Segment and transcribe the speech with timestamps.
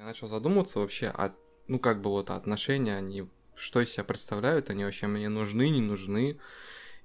[0.00, 1.34] Я начал задумываться вообще, а
[1.68, 5.82] ну как бы вот отношения, они что из себя представляют, они вообще мне нужны, не
[5.82, 6.38] нужны.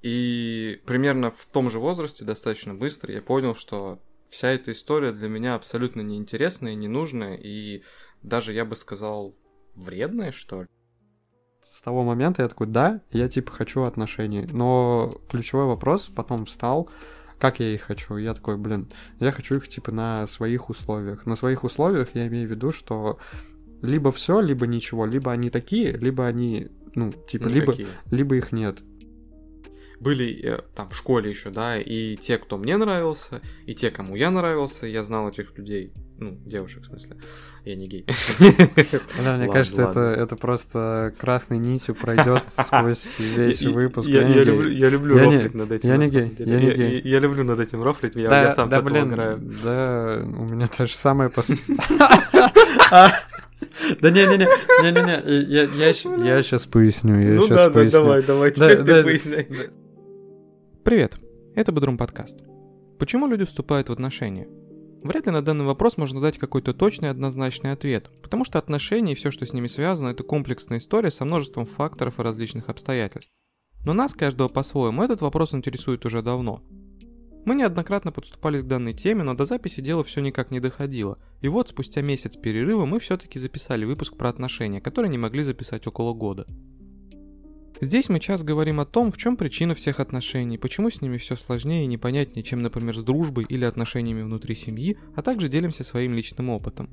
[0.02, 5.28] И примерно в том же возрасте, достаточно быстро, я понял, что вся эта история для
[5.28, 7.84] меня абсолютно неинтересная, ненужная и
[8.24, 9.36] даже, я бы сказал,
[9.76, 10.68] вредная, что ли.
[11.68, 14.46] С того момента я такой, да, я типа хочу отношений.
[14.46, 16.90] Но ключевой вопрос потом встал,
[17.40, 18.18] как я их хочу.
[18.18, 21.26] Я такой, блин, я хочу их типа на своих условиях.
[21.26, 23.20] На своих условиях я имею в виду, что
[23.82, 27.76] либо все, либо ничего, либо они такие, либо они, ну, типа, либо,
[28.10, 28.82] либо их нет
[30.06, 34.16] были э, там в школе еще, да, и те, кто мне нравился, и те, кому
[34.16, 37.18] я нравился, я знал этих людей, ну, девушек, в смысле.
[37.66, 38.06] Я не гей.
[39.24, 44.08] Да, мне кажется, это, это просто красной нитью пройдет сквозь весь выпуск.
[44.08, 45.90] Я, люблю, я люблю рофлить не, над этим.
[45.90, 47.02] Я не гей, я не гей.
[47.04, 49.40] Я, люблю над этим рофлить, я, сам да, с этого блин, играю.
[49.40, 51.50] Да, у меня та же самая пос...
[54.02, 54.48] Да не-не-не,
[54.84, 57.92] не-не-не, я, я, я сейчас поясню, я ну сейчас да, поясню.
[57.92, 59.48] да, давай, давай, теперь да, ты да, поясняй.
[60.86, 61.18] Привет,
[61.56, 62.44] это Бодрум подкаст.
[63.00, 64.48] Почему люди вступают в отношения?
[65.02, 69.16] Вряд ли на данный вопрос можно дать какой-то точный однозначный ответ, потому что отношения и
[69.16, 73.34] все, что с ними связано, это комплексная история со множеством факторов и различных обстоятельств.
[73.84, 76.62] Но нас, каждого по-своему, этот вопрос интересует уже давно.
[77.46, 81.18] Мы неоднократно подступались к данной теме, но до записи дело все никак не доходило.
[81.42, 85.88] И вот спустя месяц перерыва мы все-таки записали выпуск про отношения, который не могли записать
[85.88, 86.46] около года.
[87.82, 91.36] Здесь мы час говорим о том, в чем причина всех отношений, почему с ними все
[91.36, 96.14] сложнее и непонятнее, чем, например, с дружбой или отношениями внутри семьи, а также делимся своим
[96.14, 96.90] личным опытом.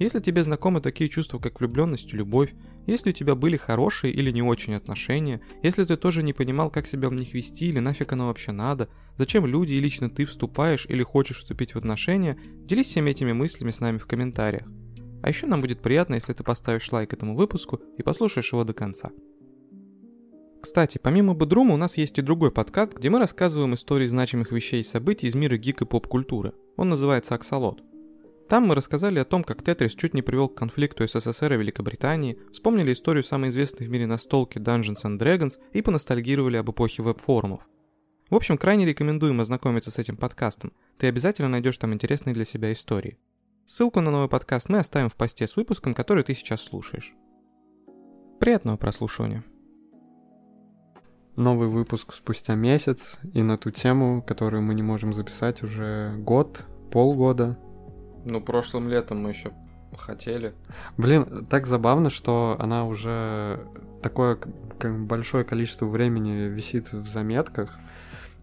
[0.00, 2.52] Если тебе знакомы такие чувства, как влюбленность и любовь,
[2.86, 6.88] если у тебя были хорошие или не очень отношения, если ты тоже не понимал, как
[6.88, 10.86] себя в них вести или нафиг оно вообще надо, зачем люди и лично ты вступаешь
[10.88, 14.66] или хочешь вступить в отношения, делись всеми этими мыслями с нами в комментариях.
[15.22, 18.74] А еще нам будет приятно, если ты поставишь лайк этому выпуску и послушаешь его до
[18.74, 19.10] конца.
[20.64, 24.80] Кстати, помимо Бодрума у нас есть и другой подкаст, где мы рассказываем истории значимых вещей
[24.80, 26.54] и событий из мира гик и поп-культуры.
[26.78, 27.82] Он называется «Аксолот».
[28.48, 32.38] Там мы рассказали о том, как Тетрис чуть не привел к конфликту СССР и Великобритании,
[32.50, 37.60] вспомнили историю самой известной в мире настолки Dungeons and Dragons и поностальгировали об эпохе веб-форумов.
[38.30, 40.72] В общем, крайне рекомендуем ознакомиться с этим подкастом.
[40.96, 43.18] Ты обязательно найдешь там интересные для себя истории.
[43.66, 47.12] Ссылку на новый подкаст мы оставим в посте с выпуском, который ты сейчас слушаешь.
[48.40, 49.44] Приятного прослушивания
[51.36, 56.64] новый выпуск спустя месяц, и на ту тему, которую мы не можем записать уже год,
[56.90, 57.58] полгода.
[58.24, 59.52] Ну, прошлым летом мы еще
[59.96, 60.54] хотели.
[60.96, 63.60] Блин, так забавно, что она уже
[64.02, 64.38] такое
[64.80, 67.78] большое количество времени висит в заметках,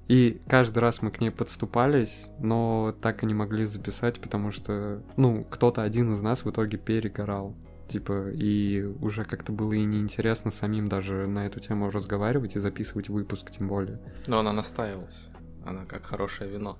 [0.08, 5.02] и каждый раз мы к ней подступались, но так и не могли записать, потому что,
[5.16, 7.56] ну, кто-то один из нас в итоге перегорал
[7.92, 13.10] типа, и уже как-то было и неинтересно самим даже на эту тему разговаривать и записывать
[13.10, 14.00] выпуск, тем более.
[14.28, 15.28] Но она настаивалась.
[15.66, 16.78] Она как хорошее вино.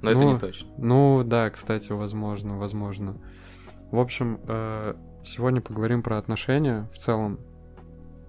[0.00, 0.68] Но ну, это не точно.
[0.78, 3.16] Ну да, кстати, возможно, возможно.
[3.90, 7.40] В общем, э, сегодня поговорим про отношения в целом.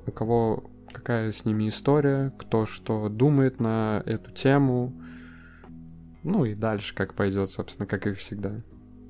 [0.06, 4.94] У кого какая с ними история, кто что думает на эту тему.
[6.24, 8.62] Ну и дальше как пойдет, собственно, как и всегда.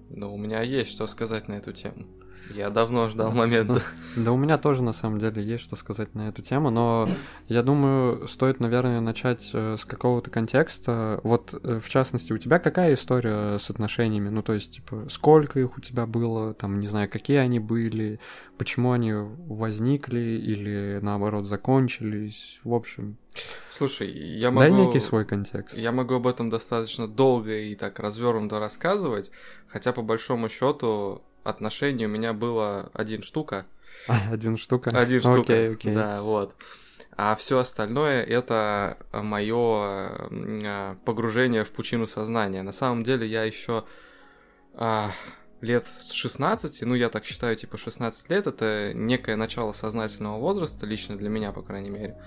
[0.09, 2.05] Ну, у меня есть что сказать на эту тему.
[2.53, 3.81] Я давно ждал момента.
[4.15, 7.07] Да у меня тоже на самом деле есть что сказать на эту тему, но
[7.47, 11.19] я думаю, стоит, наверное, начать э, с какого-то контекста.
[11.23, 14.29] Вот, э, в частности, у тебя какая история с отношениями?
[14.29, 18.19] Ну, то есть, типа, сколько их у тебя было, там, не знаю, какие они были,
[18.57, 23.17] почему они возникли или, наоборот, закончились, в общем.
[23.71, 24.59] Слушай, я могу...
[24.61, 25.77] Дай некий свой контекст.
[25.77, 29.31] Я могу об этом достаточно долго и так развернуто рассказывать,
[29.67, 33.65] хотя, по большому счету, отношений у меня было один штука.
[34.31, 34.91] Один штука?
[34.91, 35.93] Один штука, окей, окей.
[35.93, 36.55] да, вот.
[37.17, 42.61] А все остальное это мое а, погружение в пучину сознания.
[42.61, 43.83] На самом деле я еще
[44.73, 45.11] а,
[45.59, 50.85] лет с 16, ну я так считаю, типа 16 лет, это некое начало сознательного возраста,
[50.85, 52.17] лично для меня, по крайней мере.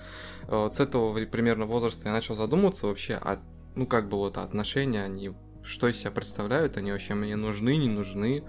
[0.47, 3.39] Вот с этого примерно возраста я начал задумываться вообще, а
[3.75, 5.33] ну как бы вот отношения, они
[5.63, 8.43] что из себя представляют, они вообще мне нужны, не нужны.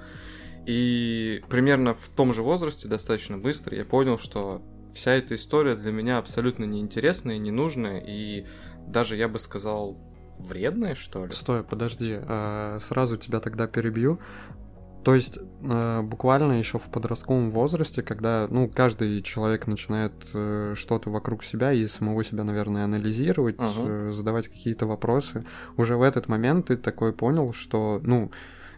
[0.66, 4.62] И примерно в том же возрасте, достаточно быстро, я понял, что
[4.94, 8.46] вся эта история для меня абсолютно неинтересная, ненужная и
[8.86, 9.98] даже, я бы сказал,
[10.38, 11.32] вредная, что ли.
[11.32, 14.20] Стой, подожди, а, сразу тебя тогда перебью.
[15.04, 21.10] То есть э, буквально еще в подростковом возрасте, когда, ну, каждый человек начинает э, что-то
[21.10, 24.08] вокруг себя и самого себя, наверное, анализировать, uh-huh.
[24.08, 25.44] э, задавать какие-то вопросы,
[25.76, 28.30] уже в этот момент ты такой понял, что, ну,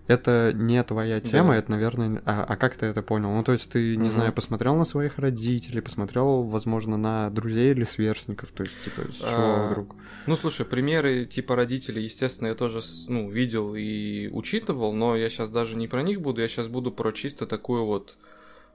[0.06, 1.56] это не твоя тема, Да.
[1.56, 2.22] это, наверное...
[2.24, 3.30] А, а как ты это понял?
[3.32, 4.10] Ну, то есть ты, не Мгм.
[4.10, 9.16] знаю, посмотрел на своих родителей, посмотрел, возможно, на друзей или сверстников, то есть, типа, с
[9.16, 9.94] чего А, вдруг?
[10.26, 15.50] Ну, слушай, примеры типа родителей, естественно, я тоже ну, видел и учитывал, но я сейчас
[15.50, 18.16] даже не про них буду, я сейчас буду про чисто такую вот,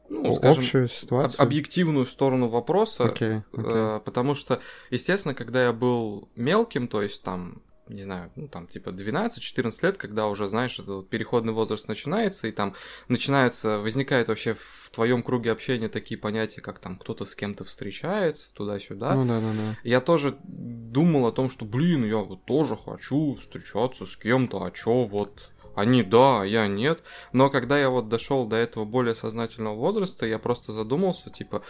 [0.09, 1.41] ну, скажем, Общую об- ситуацию?
[1.41, 3.05] объективную сторону вопроса.
[3.05, 3.63] Окей, окей.
[3.65, 8.67] Э, потому что, естественно, когда я был мелким, то есть там, не знаю, ну там
[8.67, 12.75] типа 12-14 лет, когда уже, знаешь, этот вот переходный возраст начинается, и там
[13.07, 18.53] начинаются, возникают вообще в твоем круге общения такие понятия, как там кто-то с кем-то встречается,
[18.53, 19.15] туда-сюда.
[19.15, 19.77] Ну, да-да-да.
[19.83, 24.71] Я тоже думал о том, что, блин, я вот тоже хочу встречаться с кем-то, а
[24.71, 27.01] чё, вот они да, а я нет.
[27.31, 31.63] Но когда я вот дошел до этого более сознательного возраста, я просто задумался, типа,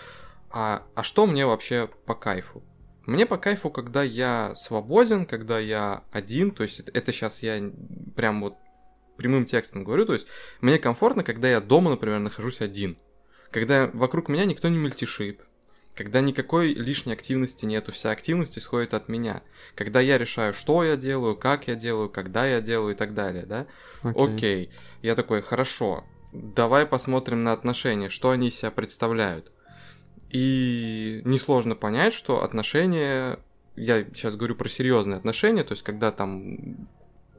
[0.50, 2.64] а, а что мне вообще по кайфу?
[3.06, 7.62] Мне по кайфу, когда я свободен, когда я один, то есть это, сейчас я
[8.16, 8.56] прям вот
[9.18, 10.28] прямым текстом говорю, то есть
[10.62, 12.98] мне комфортно, когда я дома, например, нахожусь один.
[13.50, 15.48] Когда вокруг меня никто не мельтешит,
[15.96, 19.42] когда никакой лишней активности нету, вся активность исходит от меня.
[19.76, 23.46] Когда я решаю, что я делаю, как я делаю, когда я делаю и так далее,
[23.46, 23.68] да?
[24.04, 24.72] Окей.
[25.02, 29.52] Я такой, хорошо, давай посмотрим на отношения, что они из себя представляют.
[30.32, 33.40] И несложно понять, что отношения,
[33.76, 36.88] я сейчас говорю про серьезные отношения, то есть когда там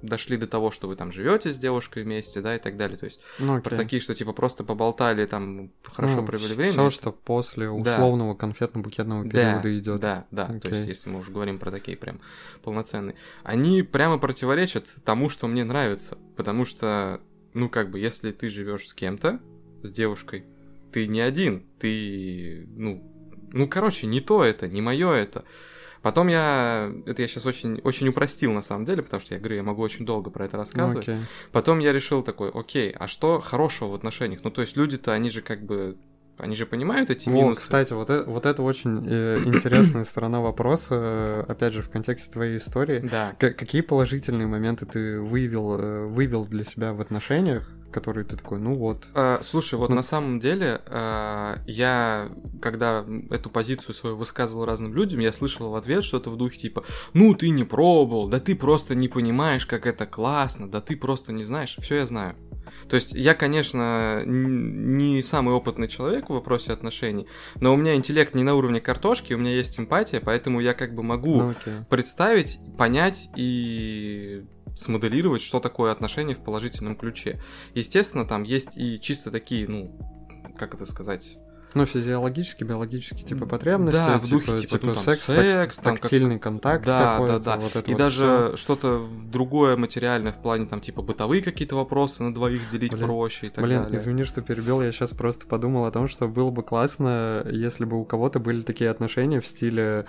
[0.03, 2.99] дошли до того, что вы там живете с девушкой вместе, да, и так далее.
[2.99, 6.73] То есть Ну, про такие, что типа просто поболтали, там хорошо Ну, провели время.
[6.73, 7.94] Все, это- что после Да.
[7.94, 9.31] условного конфетно-букетного Да,
[9.62, 10.00] периода идет.
[10.00, 10.47] Да, да.
[10.61, 12.21] То есть, если мы уже говорим про такие прям
[12.65, 16.19] полноценные, они прямо противоречат тому, что мне нравится.
[16.37, 17.21] Потому что,
[17.55, 19.39] ну, как бы, если ты живешь с кем-то,
[19.85, 20.44] с девушкой,
[20.93, 21.65] ты не один.
[21.79, 23.03] Ты, ну,
[23.53, 25.44] ну, короче, не то это, не мое это.
[26.03, 29.56] Потом я, это я сейчас очень, очень упростил на самом деле, потому что я говорю,
[29.56, 31.09] я могу очень долго про это рассказывать.
[31.09, 31.21] окей.
[31.53, 34.41] Потом я решил такой, окей, а что хорошего в отношениях?
[34.43, 35.97] Ну, то есть люди-то, они же как бы,
[36.43, 37.62] они же понимают эти Во, минусы.
[37.62, 42.31] кстати, вот это, вот это очень э, интересная сторона вопроса, э, опять же, в контексте
[42.33, 43.00] твоей истории.
[43.11, 43.35] Да.
[43.39, 48.59] К- какие положительные моменты ты выявил, э, вывел для себя в отношениях, которые ты такой,
[48.59, 49.97] ну вот, А, слушай, вот Ну.
[49.97, 52.29] на самом деле, а, я,
[52.62, 56.85] когда эту позицию свою высказывал разным людям, я слышал в ответ что-то в духе типа,
[57.12, 61.33] ну ты не пробовал, да ты просто не понимаешь, как это классно, да ты просто
[61.35, 61.77] не знаешь.
[61.81, 62.35] Все я знаю.
[62.88, 67.26] То есть я, конечно, не самый опытный человек в вопросе отношений,
[67.56, 70.94] но у меня интеллект не на уровне картошки, у меня есть эмпатия, поэтому я как
[70.94, 71.75] бы могу ну окей.
[71.88, 74.44] представить, понять и
[74.76, 77.43] смоделировать, что такое отношения в положительном ключе.
[77.75, 79.94] Естественно, там есть и чисто такие, ну,
[80.56, 81.38] как это сказать,
[81.75, 85.37] Ну, физиологически, биологически, типа, потребности, Да, в духе, типа, типа, типа ну, там, секс, так-
[85.37, 87.63] секс, там, как- тактильный контакт Да, какой-то, да, да.
[87.63, 88.57] вот это и вот даже всё.
[88.57, 93.47] что-то другое материальное в плане там типа бытовые какие-то вопросы на двоих делить Блин, проще
[93.47, 93.99] и так Блин, далее.
[94.01, 98.01] извини, что перебил, я сейчас просто подумал о том, что было бы классно, если бы
[98.01, 100.07] у кого-то были такие отношения в стиле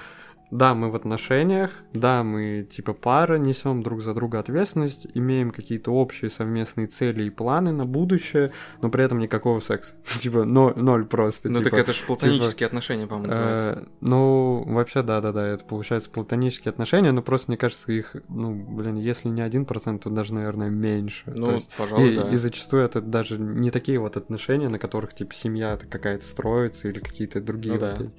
[0.52, 5.92] да, мы в отношениях, да, мы типа пара, несем друг за друга ответственность, имеем какие-то
[5.92, 8.52] общие совместные цели и планы на будущее,
[8.82, 9.96] но при этом никакого секса.
[10.20, 11.50] Типа ноль, ноль просто.
[11.50, 13.34] Ну типа, так это же платонические отношения, по-моему.
[13.34, 18.96] Э, Ну, вообще, да-да-да, это получается платонические отношения, но просто, мне кажется, их, ну, блин,
[18.96, 21.26] если не один процент, то даже, наверное, меньше.
[21.26, 22.30] То Ну, есть пожалуй, и, да.
[22.30, 27.00] и зачастую это даже не такие вот отношения, на которых, типа, семья какая-то строится или
[27.00, 28.10] какие-то другие Ну вот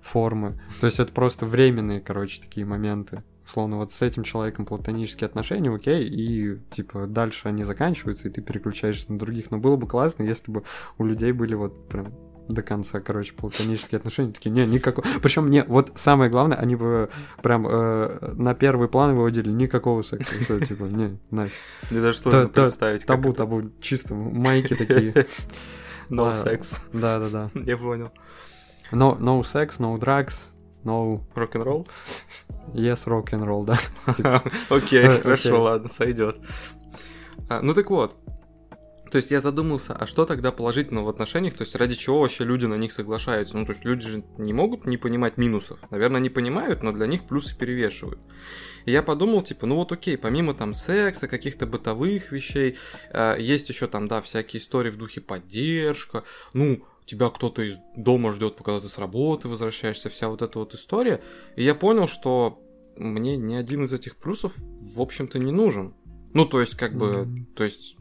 [0.00, 0.58] формы.
[0.80, 3.22] То есть это просто временные, короче, такие моменты.
[3.46, 8.42] Условно, вот с этим человеком платонические отношения, окей, и, типа, дальше они заканчиваются, и ты
[8.42, 9.50] переключаешься на других.
[9.50, 10.64] Но было бы классно, если бы
[10.98, 12.08] у людей были вот прям
[12.50, 14.32] до конца, короче, платонические отношения.
[14.32, 15.06] Такие, не, никакого...
[15.22, 17.08] Причем, не, вот самое главное, они бы
[17.42, 20.32] прям э, на первый план выводили никакого секса.
[20.44, 21.52] Всё, типа, не, нафиг.
[21.90, 25.12] Мне даже сложно та- представить, Табу, табу, чисто майки такие.
[26.10, 26.34] No Да.
[26.34, 26.80] секс.
[26.94, 27.50] Да-да-да.
[27.54, 28.10] Я понял.
[28.92, 30.52] No, no sex, no drugs,
[30.84, 31.86] no Рок-н-ролл?
[32.74, 33.78] yes rock and roll, да.
[34.14, 35.22] Типа, Окей, Э, окей.
[35.22, 36.36] хорошо, ладно, сойдет.
[37.62, 38.14] Ну так вот.
[39.10, 41.54] То есть я задумался, а что тогда положительного в отношениях?
[41.54, 43.56] То есть ради чего вообще люди на них соглашаются?
[43.56, 45.78] Ну, то есть люди же не могут не понимать минусов.
[45.90, 48.20] Наверное, не понимают, но для них плюсы перевешивают.
[48.84, 52.76] И я подумал, типа, ну вот окей, помимо там секса, каких-то бытовых вещей,
[53.10, 58.32] э, есть еще там, да, всякие истории в духе поддержка, ну, тебя кто-то из дома
[58.32, 61.20] ждет, пока ты с работы возвращаешься, вся вот эта вот история.
[61.56, 62.62] И я понял, что
[62.96, 65.94] мне ни один из этих плюсов, в общем-то, не нужен.
[66.34, 67.46] Ну, то есть, как бы, Мгм.
[67.56, 67.96] то есть,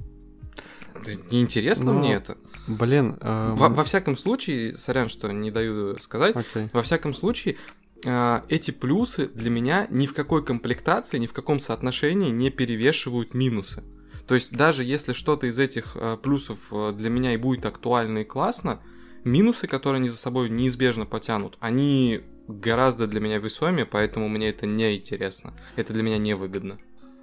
[1.06, 2.38] да неинтересно Ну, мне это.
[2.68, 6.68] Блин, эм, Во, во всяком случае, сорян, что не даю сказать, окей.
[6.74, 7.56] во всяком случае,
[8.04, 13.34] э, эти плюсы для меня ни в какой комплектации, ни в каком соотношении не перевешивают
[13.34, 13.84] минусы.
[14.28, 18.20] То есть даже если что-то из этих э, плюсов э, для меня и будет актуально
[18.20, 18.82] и классно,
[19.28, 24.66] минусы, которые они за собой неизбежно потянут, они гораздо для меня весомее, поэтому мне это
[24.66, 25.54] не интересно.
[25.76, 26.78] Это для меня невыгодно.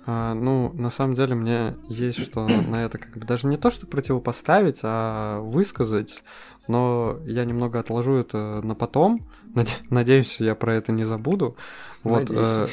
[0.07, 3.71] А, ну, на самом деле, мне есть что на это как бы даже не то,
[3.71, 6.23] что противопоставить, а высказать,
[6.69, 9.27] но я немного отложу это на потом.
[9.91, 11.57] Надеюсь, я про это не забуду.
[12.03, 12.67] Вот, э,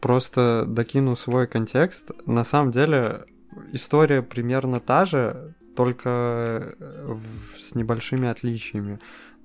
[0.00, 2.10] просто докину свой контекст.
[2.26, 3.24] На самом деле,
[3.72, 7.16] история примерно та же, только э,
[7.58, 8.98] с небольшими отличиями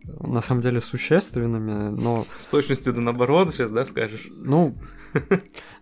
[0.03, 2.25] на самом деле существенными, но...
[2.37, 4.27] С точностью да наоборот сейчас, да, скажешь?
[4.31, 4.77] Ну,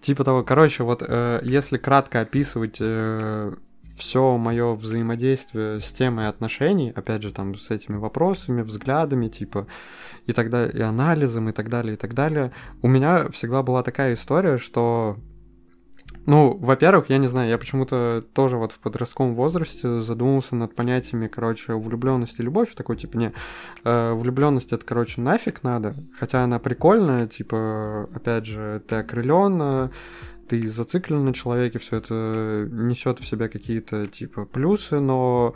[0.01, 0.43] типа того.
[0.43, 3.53] Короче, вот э, если кратко описывать э,
[3.95, 9.67] все мое взаимодействие с темой отношений, опять же, там, с этими вопросами, взглядами, типа,
[10.25, 14.15] и тогда и анализом, и так далее, и так далее, у меня всегда была такая
[14.15, 15.17] история, что
[16.25, 21.27] ну, во-первых, я не знаю, я почему-то тоже вот в подростковом возрасте задумался над понятиями,
[21.27, 22.73] короче, влюбленность и любовь.
[22.75, 23.33] Такой, типа, не,
[23.83, 25.93] э, влюбленность это, короче, нафиг надо.
[26.17, 29.91] Хотя она прикольная, типа, опять же, ты окрылен,
[30.47, 35.55] ты зациклен на человеке, все это несет в себя какие-то, типа, плюсы, но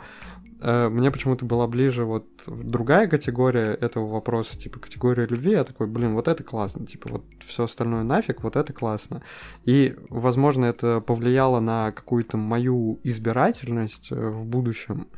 [0.60, 5.52] Э, мне почему-то была ближе вот другая категория этого вопроса, типа категория любви.
[5.52, 9.22] Я такой, блин, вот это классно, типа вот все остальное нафиг, вот это классно.
[9.64, 15.08] И, возможно, это повлияло на какую-то мою избирательность э, в будущем.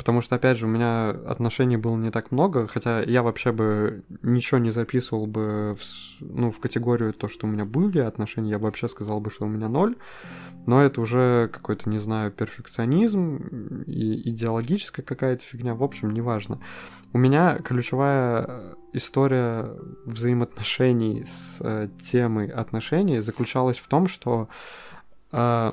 [0.00, 4.02] Потому что, опять же, у меня отношений было не так много, хотя я вообще бы
[4.22, 5.82] ничего не записывал бы в,
[6.20, 9.44] ну, в категорию то, что у меня были отношения, я бы вообще сказал бы, что
[9.44, 9.96] у меня ноль.
[10.64, 16.60] Но это уже какой-то, не знаю, перфекционизм и идеологическая какая-то фигня, в общем, неважно.
[17.12, 19.68] У меня ключевая история
[20.06, 24.48] взаимоотношений с э, темой отношений заключалась в том, что
[25.30, 25.72] э,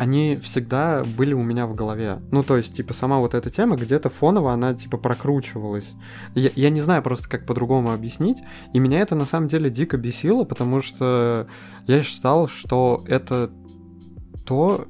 [0.00, 2.22] они всегда были у меня в голове.
[2.30, 5.94] Ну, то есть, типа, сама вот эта тема где-то фоново, она, типа, прокручивалась.
[6.34, 8.42] Я, я не знаю просто, как по-другому объяснить.
[8.72, 11.48] И меня это, на самом деле, дико бесило, потому что
[11.86, 13.50] я считал, что это
[14.46, 14.86] то,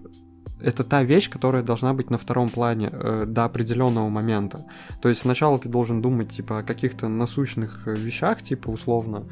[0.60, 4.64] это та вещь, которая должна быть на втором плане э, до определенного момента.
[5.02, 9.24] То есть сначала ты должен думать, типа, о каких-то насущных вещах, типа, условно,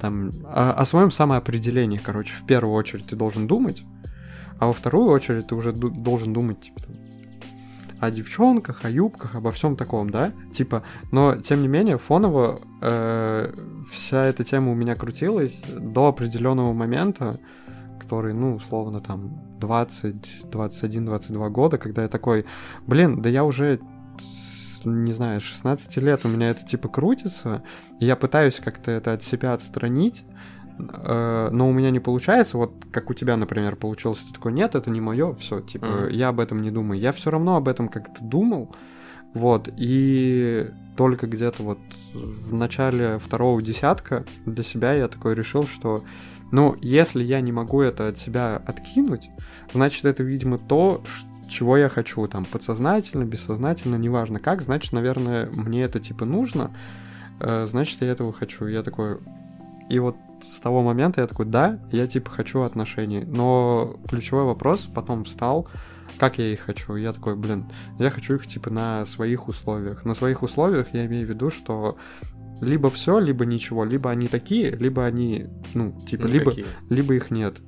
[0.00, 3.84] там, о, о своем самоопределении, короче, в первую очередь ты должен думать,
[4.64, 6.80] а во вторую очередь ты уже должен думать, типа,
[8.00, 10.32] о девчонках, о юбках, обо всем таком, да?
[10.54, 13.52] Типа, но тем не менее, фоново э,
[13.92, 17.38] вся эта тема у меня крутилась до определенного момента,
[18.00, 22.46] который, ну, условно, там, 20, 21, 22 года, когда я такой,
[22.86, 23.80] блин, да я уже
[24.86, 27.62] не знаю, 16 лет у меня это типа крутится,
[28.00, 30.24] и я пытаюсь как-то это от себя отстранить,
[30.78, 34.74] Э, но у меня не получается, вот как у тебя, например, получилось, ты такой, нет,
[34.74, 36.12] это не мое, все, типа, mm-hmm.
[36.12, 37.00] я об этом не думаю.
[37.00, 38.74] Я все равно об этом как-то думал,
[39.34, 41.78] вот, и только где-то вот
[42.12, 46.04] в начале второго десятка для себя я такой решил, что,
[46.52, 49.30] ну, если я не могу это от себя откинуть,
[49.72, 51.02] значит, это, видимо, то,
[51.48, 56.70] чего я хочу, там, подсознательно, бессознательно, неважно как, значит, наверное, мне это, типа, нужно,
[57.40, 58.66] э, значит, я этого хочу.
[58.66, 59.18] Я такой,
[59.88, 63.24] и вот с того момента я такой, да, я типа хочу отношений.
[63.24, 65.68] Но ключевой вопрос потом встал,
[66.18, 66.96] как я их хочу.
[66.96, 67.66] Я такой, блин,
[67.98, 70.04] я хочу их типа на своих условиях.
[70.04, 71.96] На своих условиях я имею в виду, что
[72.60, 76.52] либо все, либо ничего, либо они такие, либо они, ну, типа, либо,
[76.88, 77.60] либо их нет.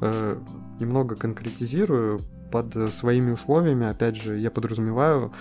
[0.00, 0.40] Э,
[0.80, 5.32] немного конкретизирую под своими условиями, опять же, я подразумеваю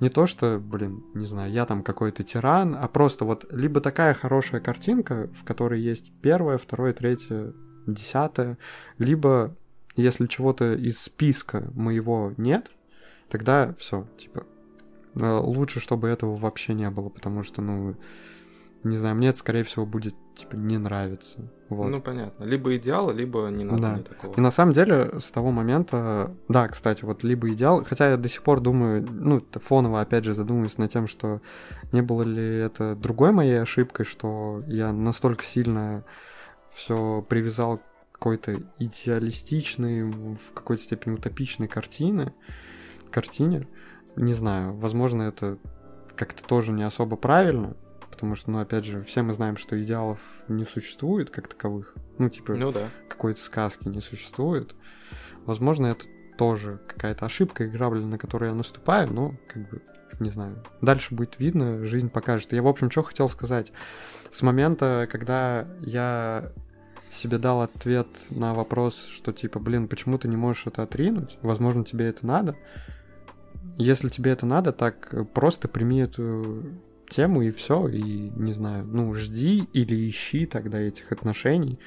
[0.00, 4.14] не то, что, блин, не знаю, я там какой-то тиран, а просто вот либо такая
[4.14, 7.52] хорошая картинка, в которой есть первое, второе, третье,
[7.86, 8.58] десятое,
[8.98, 9.56] либо
[9.96, 12.72] если чего-то из списка моего нет,
[13.28, 14.46] тогда все, типа,
[15.20, 17.96] э, лучше, чтобы этого вообще не было, потому что, ну,
[18.82, 21.50] не знаю, мне это, скорее всего, будет, типа, не нравиться.
[21.70, 21.88] Вот.
[21.88, 22.42] Ну, понятно.
[22.44, 23.92] Либо идеал, либо не надо да.
[23.92, 24.34] мне такого.
[24.34, 28.28] И на самом деле, с того момента, да, кстати, вот либо идеал, хотя я до
[28.28, 31.40] сих пор думаю, ну, фоново, опять же, задумываюсь над тем, что
[31.92, 36.04] не было ли это другой моей ошибкой, что я настолько сильно
[36.70, 37.82] все привязал к
[38.14, 42.34] какой-то идеалистичной, в какой-то степени утопичной картины,
[43.12, 43.68] картине.
[44.16, 45.56] Не знаю, возможно, это
[46.16, 47.76] как-то тоже не особо правильно,
[48.20, 51.94] потому что, ну, опять же, все мы знаем, что идеалов не существует как таковых.
[52.18, 52.90] Ну, типа, ну, да.
[53.08, 54.74] какой-то сказки не существует.
[55.46, 56.04] Возможно, это
[56.36, 59.80] тоже какая-то ошибка и грабли, на которую я наступаю, но, как бы,
[60.18, 60.62] не знаю.
[60.82, 62.52] Дальше будет видно, жизнь покажет.
[62.52, 63.72] Я, в общем, что хотел сказать.
[64.30, 66.52] С момента, когда я
[67.10, 71.38] себе дал ответ на вопрос, что типа, блин, почему ты не можешь это отринуть?
[71.40, 72.54] Возможно, тебе это надо.
[73.78, 79.12] Если тебе это надо, так просто прими эту тему и все, и не знаю, ну,
[79.14, 81.78] жди или ищи тогда этих отношений.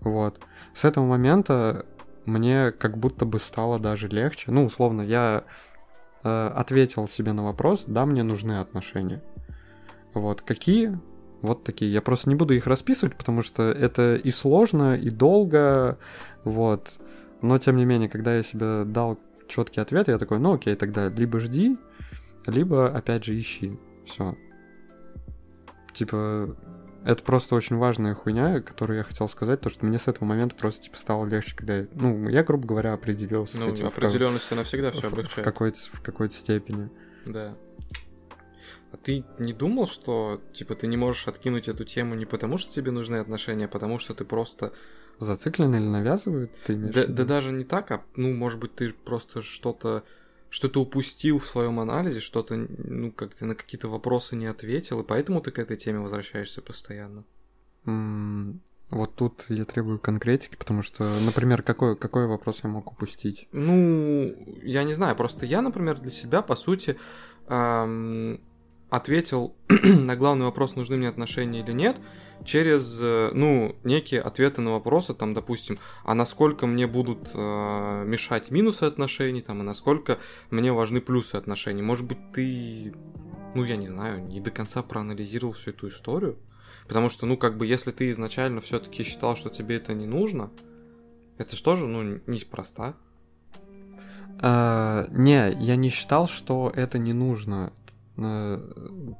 [0.00, 0.40] Вот.
[0.74, 1.86] С этого момента
[2.26, 4.50] мне как будто бы стало даже легче.
[4.50, 5.44] Ну, условно, я
[6.22, 9.22] э, ответил себе на вопрос, да, мне нужны отношения.
[10.14, 10.98] Вот, какие?
[11.42, 11.92] Вот такие.
[11.92, 15.98] Я просто не буду их расписывать, потому что это и сложно, и долго,
[16.44, 16.94] вот.
[17.42, 19.18] Но, тем не менее, когда я себе дал
[19.48, 21.76] четкий ответ, я такой, ну окей, тогда либо жди,
[22.46, 23.78] либо, опять же, ищи.
[24.04, 24.36] Все.
[25.96, 26.54] Типа,
[27.06, 30.54] это просто очень важная хуйня, которую я хотел сказать, то, что мне с этого момента
[30.54, 33.86] просто, типа, стало легче, когда я, ну, я, грубо говоря, определился ну, с этим.
[33.86, 35.40] определенность, она всегда все в, облегчает.
[35.40, 36.90] В какой-то, в какой-то степени.
[37.24, 37.54] Да.
[38.92, 42.70] А ты не думал, что, типа, ты не можешь откинуть эту тему не потому, что
[42.70, 44.74] тебе нужны отношения, а потому что ты просто...
[45.18, 48.74] Зациклен или навязывают, ты имеешь Да, в да даже не так, а, ну, может быть,
[48.74, 50.04] ты просто что-то
[50.50, 55.04] что-то упустил в своем анализе, что-то, ну, как ты на какие-то вопросы не ответил, и
[55.04, 57.24] поэтому ты к этой теме возвращаешься постоянно.
[58.90, 63.48] Вот тут я требую конкретики, потому что, например, какой, какой вопрос я мог упустить?
[63.50, 66.96] Ну, я не знаю, просто я, например, для себя, по сути,
[67.48, 68.40] ам,
[68.88, 72.00] ответил на главный вопрос, нужны мне отношения или нет,
[72.44, 78.50] через, э, ну, некие ответы на вопросы, там, допустим, а насколько мне будут э, мешать
[78.50, 80.18] минусы отношений, там, и насколько
[80.50, 81.82] мне важны плюсы отношений.
[81.82, 82.94] Может быть, ты,
[83.54, 86.36] ну, я не знаю, не до конца проанализировал всю эту историю?
[86.86, 90.50] Потому что, ну, как бы, если ты изначально все-таки считал, что тебе это не нужно,
[91.38, 92.94] это же тоже, ну, неспроста.
[94.40, 97.72] А, не, я не считал, что это не нужно.
[98.18, 98.58] Э,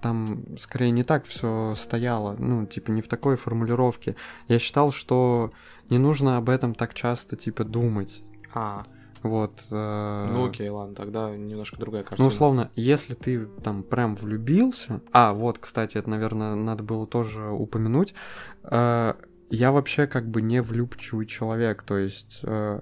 [0.02, 4.16] Там скорее не так все стояло, ну, типа, не в такой формулировке.
[4.48, 5.52] Я считал, что
[5.90, 8.22] не нужно об этом так часто, типа, думать.
[8.54, 8.84] А,
[9.22, 9.66] Вот.
[9.70, 12.22] э, ну окей, ладно, тогда немножко другая картина.
[12.24, 15.00] Ну, условно, если ты там прям влюбился...
[15.12, 18.14] А, вот, кстати, это, наверное, надо было тоже упомянуть.
[18.64, 19.14] Э,
[19.50, 22.40] Я вообще как бы не влюбчивый человек, то есть...
[22.44, 22.80] э,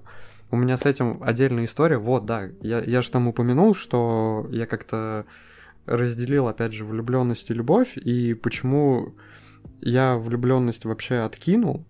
[0.51, 1.99] У меня с этим отдельная история.
[1.99, 5.25] Вот, да, я, я же там упомянул, что я как-то
[5.87, 9.15] разделил, опять же, влюбленность и любовь, и почему
[9.81, 11.85] я влюбленность вообще откинул,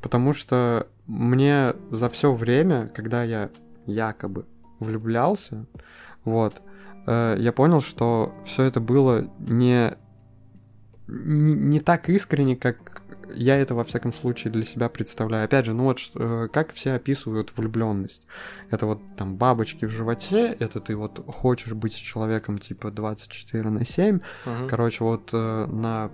[0.00, 3.50] потому что мне за все время, когда я
[3.86, 4.46] якобы
[4.78, 5.66] влюблялся,
[6.24, 6.62] вот,
[7.06, 9.96] э, я понял, что все это было не,
[11.08, 12.91] не не так искренне, как
[13.34, 15.44] я это во всяком случае для себя представляю.
[15.44, 18.26] Опять же, ну вот э, как все описывают влюбленность.
[18.70, 23.70] Это вот там бабочки в животе, это ты вот хочешь быть с человеком типа 24
[23.70, 24.20] на 7.
[24.44, 24.68] Мгм.
[24.68, 26.10] Короче, вот э, на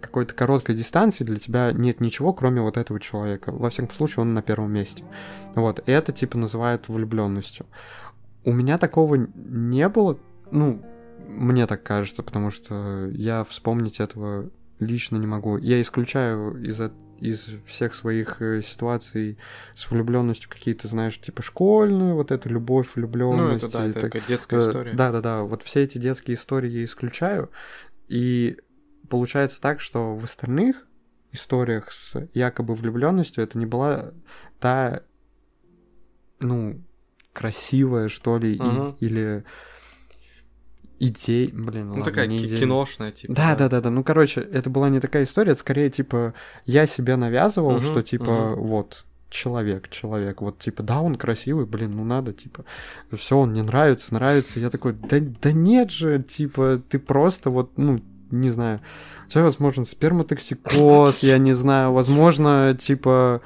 [0.00, 3.52] какой-то короткой дистанции для тебя нет ничего, кроме вот этого человека.
[3.52, 5.04] Во всяком случае, он на первом месте.
[5.54, 7.66] Вот, и это типа называют влюбленностью.
[8.44, 10.18] У меня такого не было,
[10.50, 10.82] ну,
[11.28, 14.50] мне так кажется, потому что я вспомнить этого
[14.84, 15.56] лично не могу.
[15.58, 16.80] Я исключаю из,
[17.18, 19.38] из всех своих э, ситуаций
[19.74, 23.64] с влюбленностью какие-то, знаешь, типа школьную, вот эту любовь, Ну, влюбленность.
[23.64, 24.92] это да, и это так- детская Э, история.
[24.94, 25.42] Да, да, да.
[25.42, 27.50] Вот все эти детские истории я исключаю.
[28.08, 28.56] И
[29.08, 30.86] получается так, что в остальных
[31.32, 34.12] историях с якобы влюбленностью это не была
[34.60, 35.02] та,
[36.40, 36.80] ну,
[37.32, 38.96] красивая, что ли, и- Мгм.
[39.00, 39.44] или
[41.06, 42.58] идея, блин, Ну, ладно, такая не идея.
[42.60, 43.34] киношная, типа.
[43.34, 43.90] Да, да, да, да.
[43.90, 46.34] Ну, короче, это была не такая история, это скорее, типа,
[46.66, 48.62] я себе навязывал, Мгм, что, типа, мгм.
[48.62, 52.64] вот, человек, человек, вот, типа, да, он красивый, блин, ну надо, типа,
[53.16, 54.60] все, он мне нравится, нравится.
[54.60, 58.80] Я такой, да, да нет же, типа, ты просто вот, ну, не знаю,
[59.26, 63.40] у тебя, возможно, сперматоксикоз, я не знаю, возможно, типа,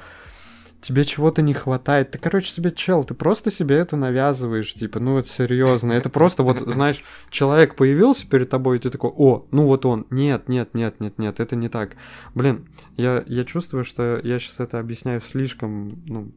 [0.81, 2.11] тебе чего-то не хватает.
[2.11, 5.93] Ты, короче, себе чел, ты просто себе это навязываешь, типа, ну вот серьезно.
[5.93, 10.05] Это просто вот, знаешь, человек появился перед тобой, и ты такой, о, ну вот он.
[10.09, 11.95] Нет, нет, нет, нет, нет, это не так.
[12.35, 16.31] Блин, я, я чувствую, что я сейчас это объясняю слишком, ну,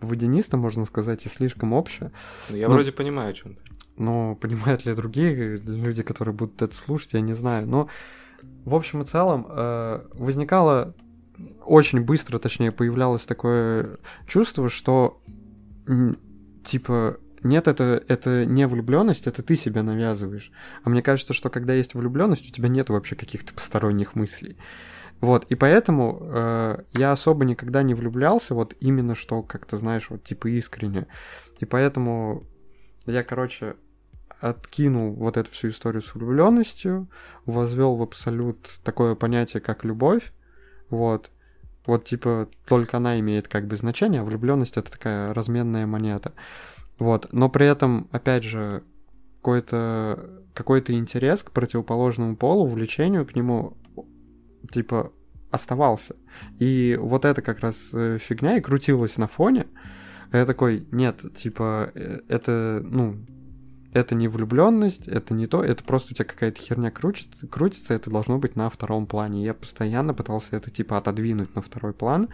[0.00, 2.10] водянисто, можно сказать, и слишком обще.
[2.50, 3.62] Я Ну, вроде понимаю, о чем ты.
[3.96, 7.66] Но понимают ли другие люди, которые будут это слушать, я не знаю.
[7.66, 7.88] Но
[8.64, 10.94] в общем и целом э, возникало
[11.64, 15.20] очень быстро, точнее, появлялось такое чувство, что
[16.64, 20.50] типа нет, это, это не влюбленность, это ты себя навязываешь.
[20.82, 24.56] А мне кажется, что когда есть влюбленность, у тебя нет вообще каких-то посторонних мыслей.
[25.20, 30.24] Вот, и поэтому э, я особо никогда не влюблялся, вот именно что, как-то, знаешь, вот
[30.24, 31.06] типа искренне.
[31.58, 32.44] И поэтому
[33.06, 33.76] я, короче,
[34.40, 37.08] откинул вот эту всю историю с влюбленностью,
[37.46, 40.32] возвел в абсолют такое понятие, как любовь,
[40.90, 41.30] вот,
[41.86, 46.32] Вот, типа, только она имеет как бы значение, а влюбленность это такая разменная монета.
[46.98, 47.32] Вот.
[47.32, 48.82] Но при этом, опять же,
[49.36, 53.76] какой-то какой-то интерес к противоположному полу, влечению к нему,
[54.72, 55.12] типа,
[55.50, 56.16] оставался.
[56.58, 59.66] И вот это как раз э, фигня и крутилась на фоне.
[60.32, 63.16] Я такой, нет, типа, э, это, ну,
[63.96, 68.10] это не влюбленность, это не то, это просто у тебя какая-то херня крутится, крутится, это
[68.10, 69.42] должно быть на втором плане.
[69.42, 72.28] Я постоянно пытался это типа отодвинуть на второй план,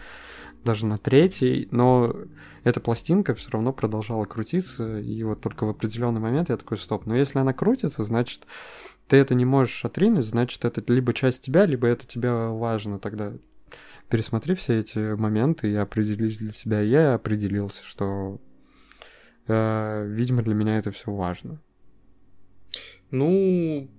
[0.64, 2.16] даже на третий, но
[2.64, 7.07] эта пластинка все равно продолжала крутиться, и вот только в определенный момент я такой, стоп,
[7.07, 8.46] но если она крутится, значит,
[9.07, 13.33] ты это не можешь отринуть, значит, это либо часть тебя, либо это тебе важно, тогда
[14.09, 16.81] пересмотри все эти моменты и определись для себя.
[16.81, 18.40] Я определился, что,
[19.46, 21.61] видимо, для меня это все важно.
[23.11, 23.90] Ну,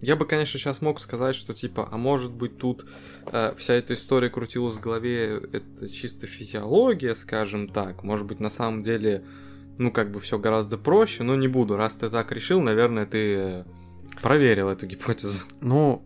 [0.00, 2.86] я бы, конечно, сейчас мог сказать, что типа, а может быть тут
[3.26, 8.02] э, вся эта история крутилась в голове, это чисто физиология, скажем так.
[8.04, 9.24] Может быть, на самом деле,
[9.78, 11.76] ну, как бы все гораздо проще, но не буду.
[11.76, 13.64] Раз ты так решил, наверное, ты
[14.22, 15.44] проверил эту гипотезу.
[15.60, 16.04] Ну,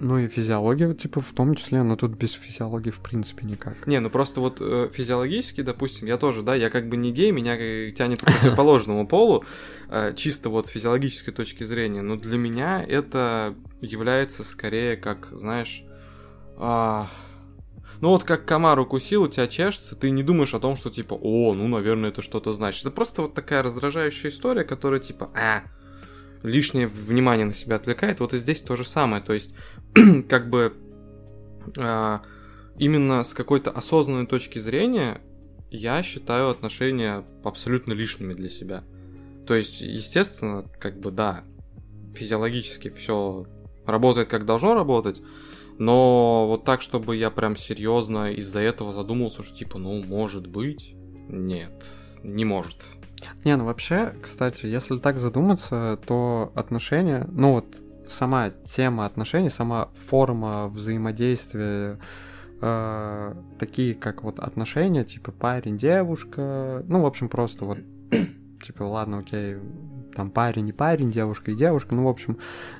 [0.00, 3.86] ну и физиология, типа, в том числе, но тут без физиологии в принципе никак.
[3.86, 7.30] Не, ну просто вот э, физиологически, допустим, я тоже, да, я как бы не гей,
[7.30, 7.56] меня
[7.92, 9.44] тянет к противоположному полу,
[9.88, 15.84] э, чисто вот с физиологической точки зрения, но для меня это является скорее как, знаешь,
[16.56, 17.04] э,
[18.00, 21.14] ну вот как комар укусил, у тебя чешется, ты не думаешь о том, что типа,
[21.14, 22.82] о, ну, наверное, это что-то значит.
[22.82, 25.62] Это просто вот такая раздражающая история, которая типа, а,
[26.44, 28.20] лишнее внимание на себя отвлекает.
[28.20, 29.22] Вот и здесь то же самое.
[29.22, 29.54] То есть,
[30.28, 30.74] как бы
[31.78, 32.22] а,
[32.78, 35.20] именно с какой-то осознанной точки зрения
[35.70, 38.84] я считаю отношения абсолютно лишними для себя.
[39.46, 41.44] То есть, естественно, как бы да,
[42.14, 43.46] физиологически все
[43.86, 45.20] работает как должно работать,
[45.78, 50.94] но вот так, чтобы я прям серьезно из-за этого задумался, что типа, ну, может быть,
[51.28, 51.84] нет,
[52.22, 52.76] не может.
[53.44, 57.66] Не, ну вообще, кстати, если так задуматься, то отношения, ну вот
[58.08, 61.98] сама тема отношений, сама форма взаимодействия,
[62.60, 67.78] э, такие как вот отношения, типа парень, девушка, ну, в общем, просто вот,
[68.62, 69.56] типа, ладно, окей,
[70.14, 72.38] там парень и парень, девушка и девушка, ну, в общем,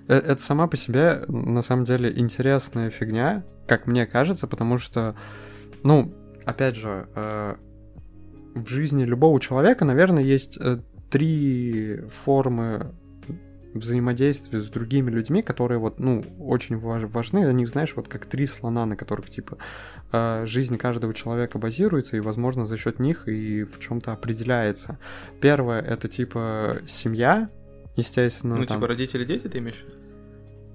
[0.08, 5.16] э это сама по себе, на самом деле, интересная фигня, как мне кажется, потому что,
[5.82, 7.56] ну, опять же, э,
[8.54, 12.94] в жизни любого человека, наверное, есть э, три формы
[13.74, 17.46] взаимодействия с другими людьми, которые вот, ну, очень важны.
[17.46, 19.58] Они, знаешь, вот как три слона, на которых, типа,
[20.12, 24.98] э, жизнь каждого человека базируется, и, возможно, за счет них и в чем-то определяется.
[25.40, 27.50] Первое— это, типа, семья,
[27.96, 28.54] естественно.
[28.54, 28.76] Ну, там...
[28.76, 29.84] типа, родители, дети ты имеешь?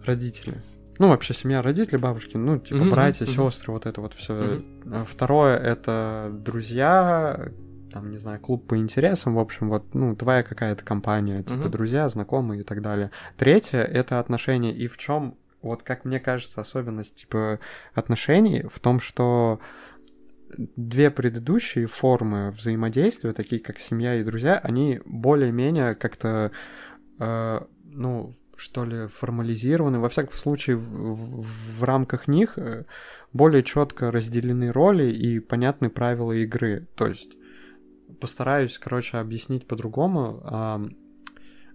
[0.06, 0.62] Родители.
[0.98, 3.50] Ну, вообще семья, родители, бабушки, ну, типа, mm-hmm, братья, mm-hmm.
[3.50, 4.34] сестры, вот это вот все.
[4.34, 5.06] Mm-hmm.
[5.06, 7.50] Второе это друзья,
[7.92, 11.70] там, не знаю, клуб по интересам, в общем, вот, ну, твоя какая-то компания, типа, uh-huh.
[11.70, 13.10] друзья, знакомые и так далее.
[13.38, 17.60] Третье— это отношения, и в чем, вот, как мне кажется, особенность, типа,
[17.94, 19.60] отношений в том, что
[20.58, 26.52] две предыдущие формы взаимодействия, такие как семья и друзья, они более-менее как-то,
[27.20, 30.00] э, ну, что ли, формализированы.
[30.00, 32.86] Во всяком случае, в, в, в рамках них э,
[33.32, 36.88] более четко разделены роли и понятны правила игры.
[36.96, 37.32] То есть
[38.20, 40.90] постараюсь, короче, объяснить по-другому.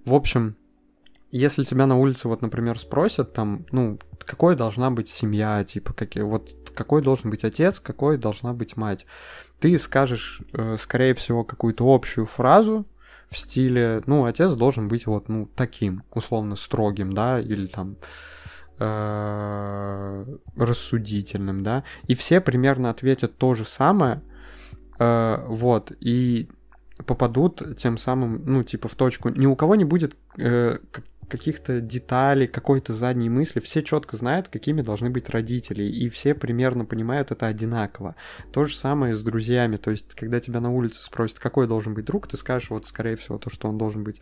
[0.04, 0.56] В общем,
[1.36, 6.22] если тебя на улице, вот, например, спросят, там, ну, какой должна быть семья, типа, какие,
[6.22, 9.04] вот, какой должен быть отец, какой должна быть мать,
[9.58, 12.86] ты скажешь, э, скорее всего, какую-то общую фразу
[13.30, 17.96] в стиле, ну, отец должен быть вот, ну, таким, условно, строгим, да, или там
[18.78, 24.22] э, рассудительным, да, и все примерно ответят то же самое,
[24.98, 26.48] Э, вот, и
[27.06, 29.28] попадут тем самым, ну, типа, в точку.
[29.28, 30.78] Ни у кого не будет э,
[31.28, 33.60] каких-то деталей, какой-то задней мысли.
[33.60, 38.14] Все четко знают, какими должны быть родители, и все примерно понимают это одинаково.
[38.52, 39.76] То же самое с друзьями.
[39.76, 43.16] То есть, когда тебя на улице спросят, какой должен быть друг, ты скажешь, вот, скорее
[43.16, 44.20] всего, то, что он должен быть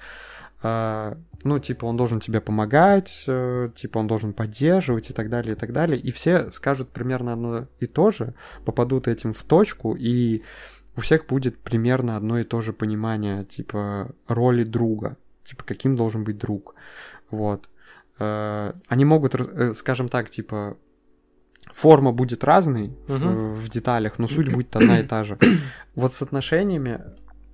[1.45, 5.59] ну, типа, он должен тебе помогать, uh, типа, он должен поддерживать и так далее, и
[5.59, 5.99] так далее.
[5.99, 10.43] И все скажут примерно одно и то же, попадут этим в точку, и
[10.97, 16.25] у всех будет примерно одно и то же понимание, типа, роли друга, типа, каким должен
[16.25, 16.75] быть друг.
[17.31, 17.69] Вот.
[18.19, 20.77] Uh, они могут, э, скажем так, типа,
[21.73, 23.53] форма будет разной uh-huh.
[23.53, 25.39] в, в деталях, но суть будет одна и та же.
[25.95, 27.01] Вот с отношениями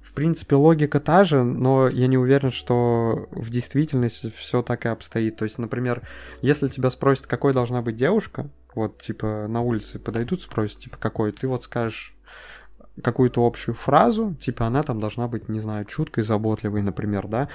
[0.08, 4.88] в принципе, логика та же, но я не уверен, что в действительности все так и
[4.88, 5.36] обстоит.
[5.36, 6.02] То есть, например,
[6.40, 11.32] если тебя спросят, какой должна быть девушка, вот, типа, на улице подойдут, спросят, типа, какой,
[11.32, 12.16] ты вот скажешь
[13.02, 17.50] какую-то общую фразу, типа, она там должна быть, не знаю, чуткой, заботливой, например, да,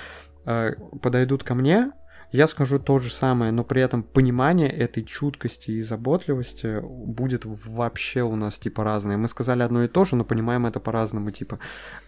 [0.45, 1.91] э, подойдут ко мне,
[2.33, 8.23] я скажу то же самое, но при этом понимание этой чуткости и заботливости будет вообще
[8.23, 9.17] у нас, типа, разное.
[9.17, 11.59] Мы сказали одно и то же, но понимаем это по-разному, типа.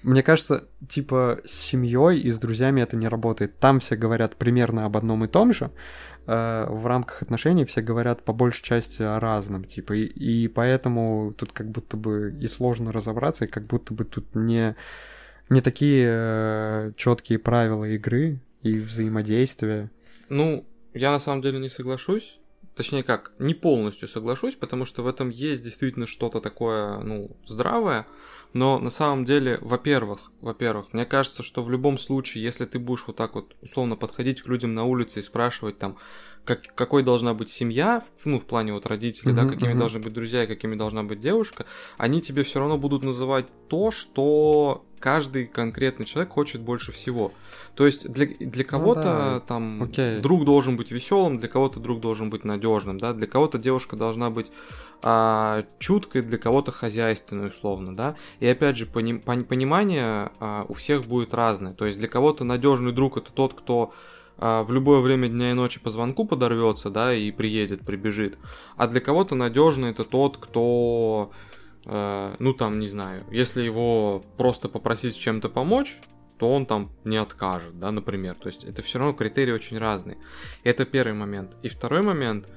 [0.02, 3.60] Мне кажется, типа, с семьей и с друзьями это не работает.
[3.60, 5.70] Там все говорят примерно об одном и том же,
[6.26, 11.36] э, в рамках отношений все говорят по большей части о разном, типа, и, и поэтому
[11.38, 14.76] тут как будто бы и сложно разобраться, и как будто бы тут не,
[15.50, 19.92] не такие э, четкие правила игры и взаимодействия.
[20.30, 22.40] Ну, я на самом деле не соглашусь.
[22.76, 28.06] Точнее как, не полностью соглашусь, потому что в этом есть действительно что-то такое, ну, здравое.
[28.52, 33.06] Но на самом деле, во-первых, во-первых, мне кажется, что в любом случае, если ты будешь
[33.08, 35.98] вот так вот условно подходить к людям на улице и спрашивать там,
[36.46, 39.78] как, какой должна быть семья, ну, в плане вот родителей, mm-hmm, да, какими mm-hmm.
[39.78, 41.66] должны быть друзья и какими должна быть девушка,
[41.98, 47.32] они тебе все равно будут называть то, что каждый конкретный человек хочет больше всего.
[47.76, 49.40] То есть для, для ну кого-то ну, да.
[49.42, 50.20] там okay.
[50.20, 54.30] друг должен быть веселым, для кого-то друг должен быть надежным, да, для кого-то девушка должна
[54.30, 54.52] быть
[55.02, 58.16] а, чуткой, для кого-то хозяйственной, условно, да.
[58.40, 61.74] И опять же, пони, понимание а, у всех будет разное.
[61.74, 63.94] То есть для кого-то надежный друг это тот, кто
[64.38, 68.38] а, в любое время дня и ночи по звонку подорвется, да, и приедет, прибежит.
[68.76, 71.32] А для кого-то надежный это тот, кто,
[71.86, 76.02] э, ну там, не знаю, если его просто попросить чем-то помочь,
[76.38, 78.36] то он там не откажет, да, например.
[78.36, 80.18] То есть это все равно критерии очень разные.
[80.66, 81.56] Это первый момент.
[81.64, 82.50] И второй момент,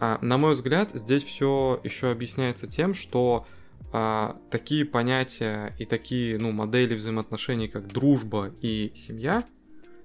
[0.00, 3.46] э, на мой взгляд, здесь все еще объясняется тем, что
[3.92, 9.44] э, такие понятия и такие, ну, модели взаимоотношений, как дружба и семья,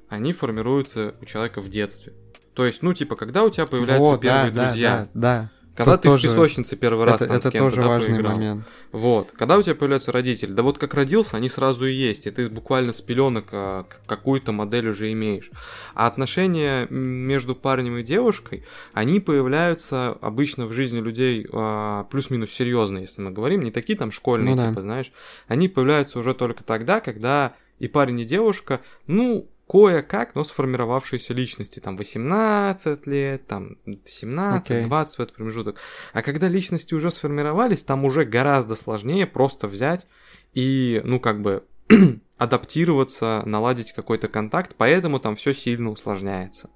[0.09, 2.13] они формируются у человека в детстве.
[2.53, 5.09] То есть, ну, типа, когда у тебя появляются вот, первые да, друзья?
[5.13, 5.51] Да, да.
[5.77, 6.27] Когда Тут ты тоже...
[6.27, 8.33] в песочнице первый раз это, там это с кем-то тоже да, важный поиграл.
[8.33, 8.65] момент.
[8.91, 9.31] Вот.
[9.31, 12.49] Когда у тебя появляются родители, да вот как родился, они сразу и есть, и ты
[12.49, 15.51] буквально с пеленок а, какую-то модель уже имеешь.
[15.93, 23.03] А отношения между парнем и девушкой, они появляются обычно в жизни людей а, плюс-минус серьезные,
[23.03, 24.81] если мы говорим, не такие там школьные, ну, типа, да.
[24.81, 25.11] знаешь.
[25.47, 31.79] Они появляются уже только тогда, когда и парень, и девушка, ну, кое-как, но сформировавшиеся личности,
[31.79, 34.83] там 18 лет, там 17, okay.
[34.83, 35.77] 20 в этот промежуток.
[36.13, 40.07] А когда личности уже сформировались, там уже гораздо сложнее просто взять
[40.53, 41.63] и, ну, как бы
[42.37, 46.69] адаптироваться, наладить какой-то контакт, поэтому там все сильно усложняется.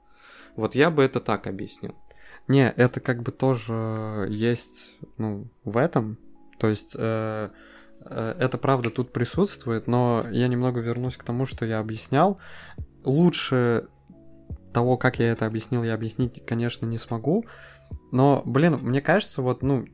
[0.56, 1.96] Вот я бы это так объяснил.
[2.48, 6.18] Не, это как бы тоже есть, ну, в этом.
[6.58, 7.50] То есть Э,
[8.06, 12.40] это правда тут присутствует, но я немного вернусь к тому, что я объяснял.
[13.04, 13.88] Лучше
[14.74, 17.46] того, как я это объяснил, я объяснить, конечно, не смогу.
[18.12, 19.86] Но, блин, мне кажется, вот, ну,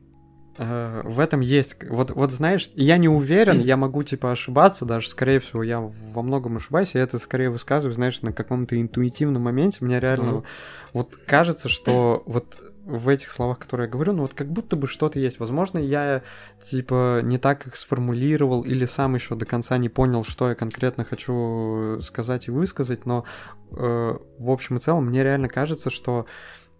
[0.56, 1.76] э, в этом есть...
[1.88, 6.22] Вот, вот знаешь, я не уверен, я могу, типа, ошибаться, даже, скорее всего, я во
[6.22, 9.84] многом ошибаюсь, я это скорее высказываю, знаешь, на каком-то интуитивном моменте.
[9.84, 10.44] Мне реально mm-hmm.
[10.92, 14.86] вот кажется, что вот в этих словах, которые я говорю, ну вот как будто бы
[14.86, 15.38] что-то есть.
[15.38, 16.22] Возможно, я
[16.62, 21.04] типа не так их сформулировал или сам еще до конца не понял, что я конкретно
[21.04, 23.24] хочу сказать и высказать, но
[23.72, 26.24] э, в общем и целом мне реально кажется, что,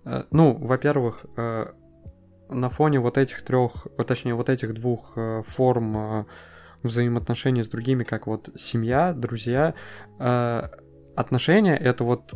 [0.07, 1.67] э, ну, во-первых, э,
[2.49, 6.25] на фоне вот этих трех, точнее вот этих двух э, форм э,
[6.83, 9.75] взаимоотношений с другими, как вот семья, друзья,
[10.19, 10.69] э,
[11.17, 12.33] отношения это вот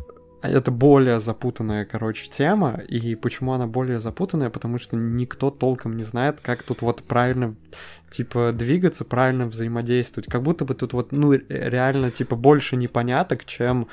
[0.49, 2.81] это более запутанная, короче, тема.
[2.87, 4.49] И почему она более запутанная?
[4.49, 7.55] Потому что никто толком не знает, как тут вот правильно,
[8.11, 10.29] типа, двигаться, правильно взаимодействовать.
[10.29, 13.87] Как будто бы тут вот, ну, реально, типа, больше непоняток, чем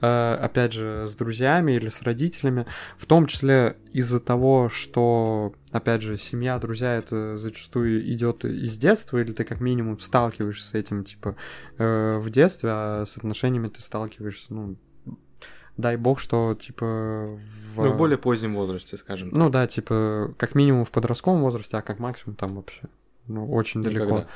[0.00, 6.02] э, опять же, с друзьями или с родителями, в том числе из-за того, что, опять
[6.02, 11.04] же, семья, друзья, это зачастую идет из детства, или ты как минимум сталкиваешься с этим,
[11.04, 11.36] типа,
[11.78, 14.76] э, в детстве, а с отношениями ты сталкиваешься, ну,
[15.78, 17.38] дай бог, что, типа...
[17.74, 17.82] В...
[17.82, 19.38] Ну, в более позднем возрасте, скажем так.
[19.38, 22.82] Ну да, типа, как минимум в подростковом возрасте, а как максимум там вообще,
[23.26, 23.98] ну, очень Никогда.
[24.00, 24.26] далеко.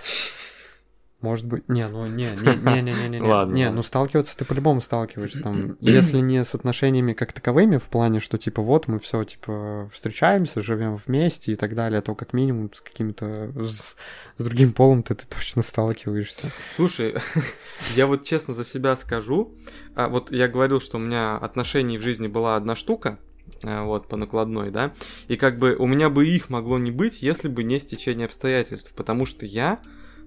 [1.22, 3.76] Может быть, не, ну не, не, не, не, не, не, ладно, не, ладно.
[3.76, 8.38] ну сталкиваться ты по-любому сталкиваешься там, если не с отношениями как таковыми в плане, что
[8.38, 12.80] типа вот мы все типа встречаемся, живем вместе и так далее, то как минимум с
[12.80, 13.96] каким-то с,
[14.36, 16.50] с другим полом ты, ты точно сталкиваешься.
[16.74, 17.14] Слушай,
[17.96, 19.54] я вот честно за себя скажу,
[19.94, 23.18] а вот я говорил, что у меня отношений в жизни была одна штука,
[23.64, 24.92] а, вот, по накладной, да,
[25.28, 28.92] и как бы у меня бы их могло не быть, если бы не стечение обстоятельств,
[28.94, 29.80] потому что я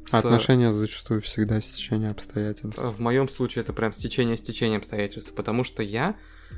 [0.06, 2.82] с- Отношения зачастую всегда стечение обстоятельств.
[2.82, 6.16] В моем случае это прям стечение стечения обстоятельств, потому что я,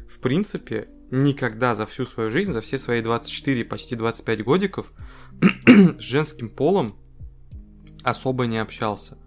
[0.09, 4.91] в принципе, никогда за всю свою жизнь, за все свои 24, почти 25 годиков
[5.65, 6.97] с женским полом
[8.03, 9.17] особо не общался.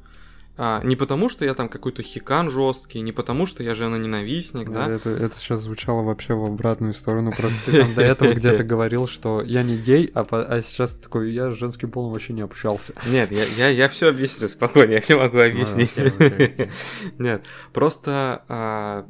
[0.62, 4.90] А, не потому, что я там какой-то хикан жесткий, не потому, что я жена-ненавистник, да?
[4.90, 7.32] Это, это сейчас звучало вообще в обратную сторону.
[7.34, 10.96] Просто ты там до этого где-то говорил, что я не гей, а, по- а сейчас
[10.96, 12.92] такой, я с женским полом вообще не общался.
[13.06, 15.96] Нет, я, я, я все объясню, спокойно, я все могу объяснить.
[15.96, 16.70] окей, окей.
[17.18, 17.42] Нет,
[17.72, 19.06] просто а,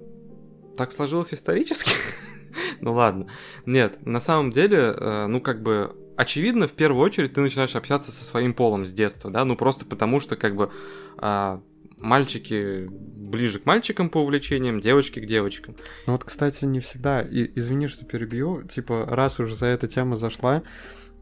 [0.76, 1.90] так сложилось исторически.
[2.80, 3.26] ну ладно.
[3.66, 8.12] Нет, на самом деле, э, ну как бы очевидно, в первую очередь ты начинаешь общаться
[8.12, 10.70] со своим полом с детства, да, ну просто потому что как бы
[11.20, 11.60] а,
[11.96, 15.76] мальчики ближе к мальчикам по увлечениям, девочки к девочкам.
[16.06, 17.20] Ну вот, кстати, не всегда.
[17.20, 18.64] И, извини, что перебью.
[18.64, 20.62] Типа, раз уже за эта тема зашла,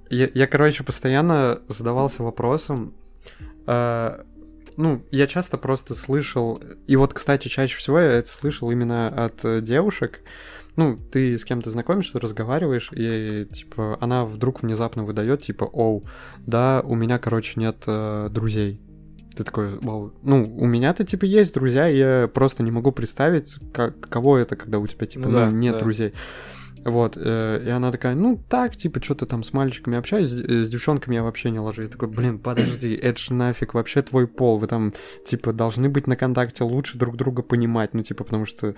[0.08, 2.94] я, я, короче, постоянно задавался вопросом.
[3.66, 4.22] э,
[4.76, 9.44] ну, я часто просто слышал, и вот, кстати, чаще всего я это слышал именно от
[9.44, 10.20] э, девушек.
[10.76, 16.04] Ну, ты с кем-то знакомишься, разговариваешь, и, типа, она вдруг внезапно выдает, типа, оу,
[16.46, 18.80] да, у меня, короче, нет э, друзей.
[19.38, 20.12] Ты такой, вау.
[20.24, 24.80] Ну, у меня-то, типа, есть друзья, я просто не могу представить, как, каково это, когда
[24.80, 25.78] у тебя, типа, Ну ну, да, нет да.
[25.78, 26.12] друзей.
[26.84, 30.64] Вот, э, и она такая, ну, так, типа, что-то там с мальчиками общаюсь, с, э,
[30.64, 31.82] с девчонками я вообще не ложу.
[31.82, 34.92] Я такой, блин, подожди, это ж нафиг вообще твой пол, вы там,
[35.24, 38.74] типа, должны быть на контакте лучше друг друга понимать, ну, типа, потому что...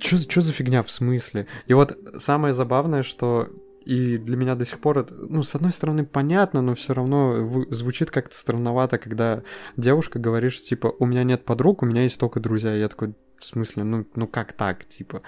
[0.00, 1.48] Чё, чё за фигня в смысле?
[1.66, 3.50] И вот самое забавное, что
[3.86, 7.64] и для меня до сих пор это, ну, с одной стороны, понятно, но все равно
[7.70, 9.44] звучит как-то странновато, когда
[9.76, 12.74] девушка говорит, что, типа, у меня нет подруг, у меня есть только друзья.
[12.74, 15.22] И я такой, в смысле, ну, ну как так, типа?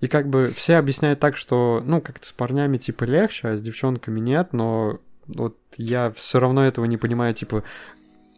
[0.00, 3.60] И как бы все объясняют так, что, ну, как-то с парнями, типа, легче, а с
[3.60, 7.64] девчонками нет, но вот я все равно этого не понимаю, типа,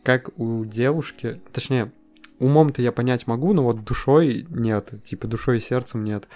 [0.02, 1.92] как у девушки, точнее,
[2.38, 6.28] умом-то я понять могу, но вот душой нет, типа, душой и сердцем нет.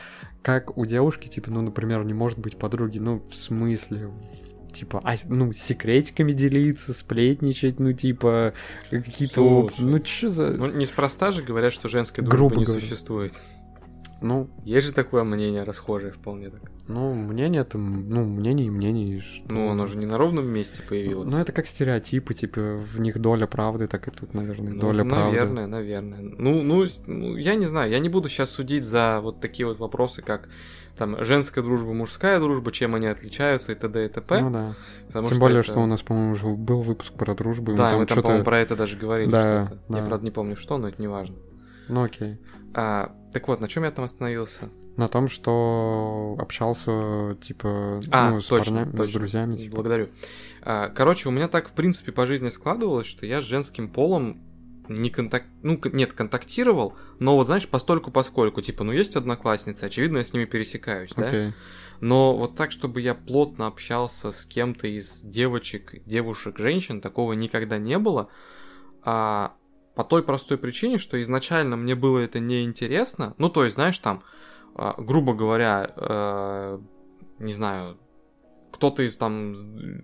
[0.43, 4.11] Как у девушки, типа, ну, например, не может быть подруги, ну, в смысле,
[4.73, 8.55] типа, а, ну, секретиками делиться, сплетничать, ну, типа,
[8.91, 9.69] какие-то...
[9.79, 10.49] Ну, что за...
[10.51, 12.81] Ну, неспроста же говорят, что женской дружбы Грубо не говоря.
[12.81, 13.33] существует.
[14.21, 16.61] Ну, Есть же такое мнение расхожее вполне так.
[16.89, 19.17] ну, мнение это, ну, мнение и мнение.
[19.17, 21.31] и что- Ну, оно же не на ровном месте появилось.
[21.31, 25.05] Ну, это как стереотипы, типа, в них доля правды, так и тут, наверное, Ну, доля
[25.05, 25.25] правды.
[25.37, 26.19] наверное, наверное.
[26.21, 29.79] Ну, ну, ну, я не знаю, я не буду сейчас судить за вот такие вот
[29.79, 30.49] вопросы, как
[30.97, 34.07] там женская дружба, мужская дружба, чем они отличаются и т.д.
[34.07, 34.41] и т.п.
[34.41, 34.75] Ну да.
[35.07, 37.77] потому Тем более, это- что у нас, по-моему, уже был выпуск про дружбу.
[37.77, 39.31] Да, мы там, что-то- по-моему, про это даже говорили.
[39.31, 39.81] Да, что-то.
[39.89, 39.99] да.
[39.99, 41.37] Я, правда, не помню, что, но это не важно.
[41.89, 42.39] Ну окей.
[42.75, 44.71] А, так вот, на чем я там остановился?
[44.97, 49.19] На том, что общался, типа, А, ну, с точно, парнями, с точно.
[49.19, 49.57] друзьями.
[49.57, 49.77] Типа.
[49.77, 50.09] Благодарю.
[50.63, 54.43] А, короче, у меня так, в принципе, по жизни складывалось, что я с женским полом
[54.89, 55.45] не контак...
[55.63, 60.33] Ну, нет, контактировал, но вот, знаешь, постольку поскольку, типа, ну, есть одноклассницы, очевидно, я с
[60.33, 61.29] ними пересекаюсь, да?
[61.29, 61.53] Окей.
[62.01, 67.79] Но вот так, чтобы я плотно общался с кем-то из девочек, девушек, женщин, такого никогда
[67.79, 68.29] не было.
[69.03, 69.55] А
[69.99, 73.35] по той простой причине, что изначально мне было это неинтересно.
[73.37, 74.23] Ну, то есть, знаешь, там,
[74.77, 76.79] а, грубо говоря, э,
[77.41, 77.99] не знаю,
[78.71, 79.55] кто-то из там...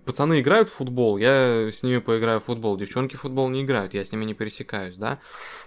[0.05, 2.77] Пацаны играют в футбол, я с ними поиграю в футбол.
[2.77, 5.19] Девчонки в футбол не играют, я с ними не пересекаюсь, да?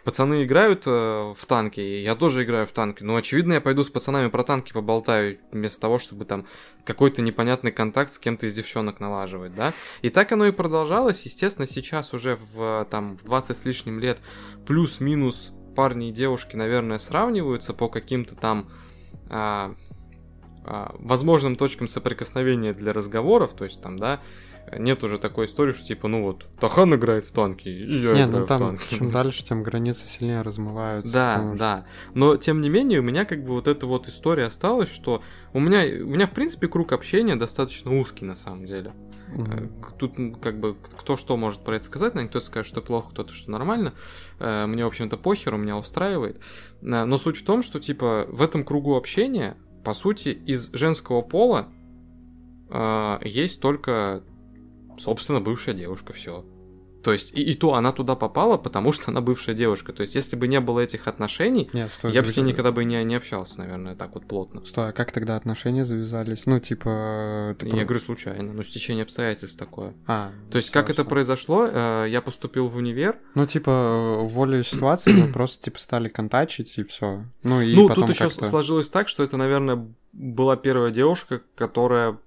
[0.05, 0.91] Пацаны играют э,
[1.37, 3.03] в танки, я тоже играю в танки.
[3.03, 6.47] Ну, очевидно, я пойду с пацанами про танки поболтаю, вместо того, чтобы там
[6.85, 9.73] какой-то непонятный контакт с кем-то из девчонок налаживать, да?
[10.03, 11.23] И так оно и продолжалось.
[11.23, 14.19] Естественно, сейчас уже в, там, в 20 с лишним лет
[14.67, 18.69] плюс-минус парни и девушки, наверное, сравниваются по каким-то там
[19.31, 19.75] а,
[20.99, 24.21] возможным точкам соприкосновения для разговоров, то есть там, да,
[24.77, 28.25] нет уже такой истории, что типа, ну вот, Тахан играет в танки, и я Не,
[28.25, 28.95] играю ну в там, танки.
[28.95, 31.11] чем дальше, тем границы сильнее размываются.
[31.13, 31.87] Да, что- да.
[32.15, 35.23] Но тем не менее, у меня как бы вот эта вот история осталась, что
[35.55, 38.93] у меня, у меня в принципе круг общения достаточно узкий на самом деле.
[39.83, 43.11] К- Тут как бы кто что может про это сказать, наверное, кто-то скажет, что плохо,
[43.11, 43.95] кто-то, что нормально.
[44.39, 46.39] Э, Мне, в общем-то, похер, меня устраивает.
[46.83, 49.57] Э, Но суть в том, что, типа, в этом кругу общения,
[49.89, 51.67] по сути, из женского пола
[52.69, 54.23] э, есть только,
[54.99, 56.45] собственно, бывшая девушка, все.
[57.09, 59.95] То есть, и, и то она туда попала, потому что она бывшая девушка.
[59.95, 62.71] То есть, если бы не было этих отношений, Нет, стой, я бы с ней никогда
[62.71, 64.63] бы не, не общался, наверное, так вот плотно.
[64.67, 66.45] Стой, а как тогда отношения завязались?
[66.45, 67.57] Ну, типа...
[67.59, 69.95] ты Я говорю случайно, ну, стечение обстоятельств такое.
[70.07, 73.17] А, То есть, как это произошло, э, я поступил в универ.
[73.35, 77.25] Ну, типа, э, волею ситуации мы просто, типа, стали контачить, и все.
[77.43, 79.83] Ну, и ну, тут еще сложилось так, что это, наверное,
[80.13, 82.19] была первая девушка, которая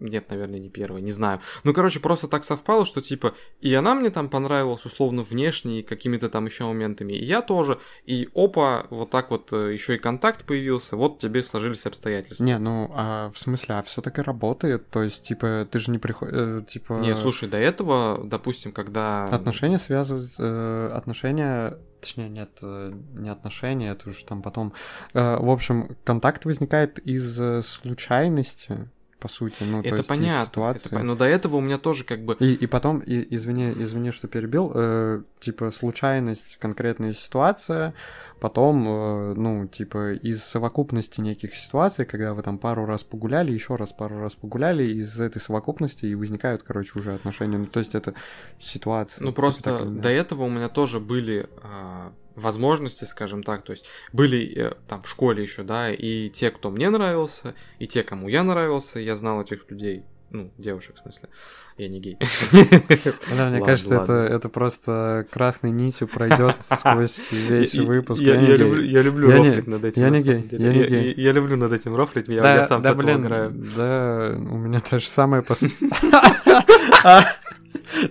[0.00, 1.40] нет, наверное, не первая, не знаю.
[1.64, 5.82] Ну, короче, просто так совпало, что, типа, и она мне там понравилась, условно, внешне, и
[5.82, 9.98] какими-то там еще моментами, и я тоже, и опа, вот так вот э, еще и
[9.98, 12.44] контакт появился, вот тебе сложились обстоятельства.
[12.44, 14.88] Не, ну, а в смысле, а все таки работает?
[14.90, 16.94] То есть, типа, ты же не приходишь, типа...
[16.94, 19.24] Не, слушай, до этого, допустим, когда...
[19.24, 20.30] Отношения связывают...
[20.38, 21.78] э, отношения...
[22.00, 24.72] Точнее, нет, э, не отношения, это уже там потом...
[25.12, 28.88] Э, в общем, контакт возникает из э, случайности,
[29.20, 30.88] по сути, ну, то это есть из понятно, ситуации.
[30.96, 32.36] это но до этого у меня тоже как бы...
[32.40, 37.94] И, и потом, и, извини, извини, что перебил, э, типа случайность, конкретная ситуация,
[38.40, 43.76] потом, э, ну, типа из совокупности неких ситуаций, когда вы там пару раз погуляли, еще
[43.76, 47.58] раз пару раз погуляли, из этой совокупности и возникают, короче, уже отношения.
[47.58, 48.14] Ну, то есть это
[48.58, 49.22] ситуация.
[49.22, 53.62] Ну типа просто так или до этого у меня тоже были а, возможности, скажем так,
[53.64, 57.86] то есть были э, там в школе еще, да, и те, кто мне нравился, и
[57.86, 61.28] те, кому я нравился, я знал этих людей, ну, девушек, в смысле,
[61.76, 62.16] я не гей.
[62.52, 64.34] Да, мне Ладно, кажется, это, ладно.
[64.36, 68.20] это просто красной нитью пройдет сквозь весь Я- выпуск.
[68.22, 68.56] Я, я гей.
[68.58, 70.02] люблю, я люблю Я не- рофлить над этим.
[70.02, 71.14] я не гей, я не Я- гей.
[71.16, 73.50] я- я люблю над этим рофлить, я, Да, я сам да, с этого блин, играю.
[73.50, 75.74] да, у меня то же самое по сути.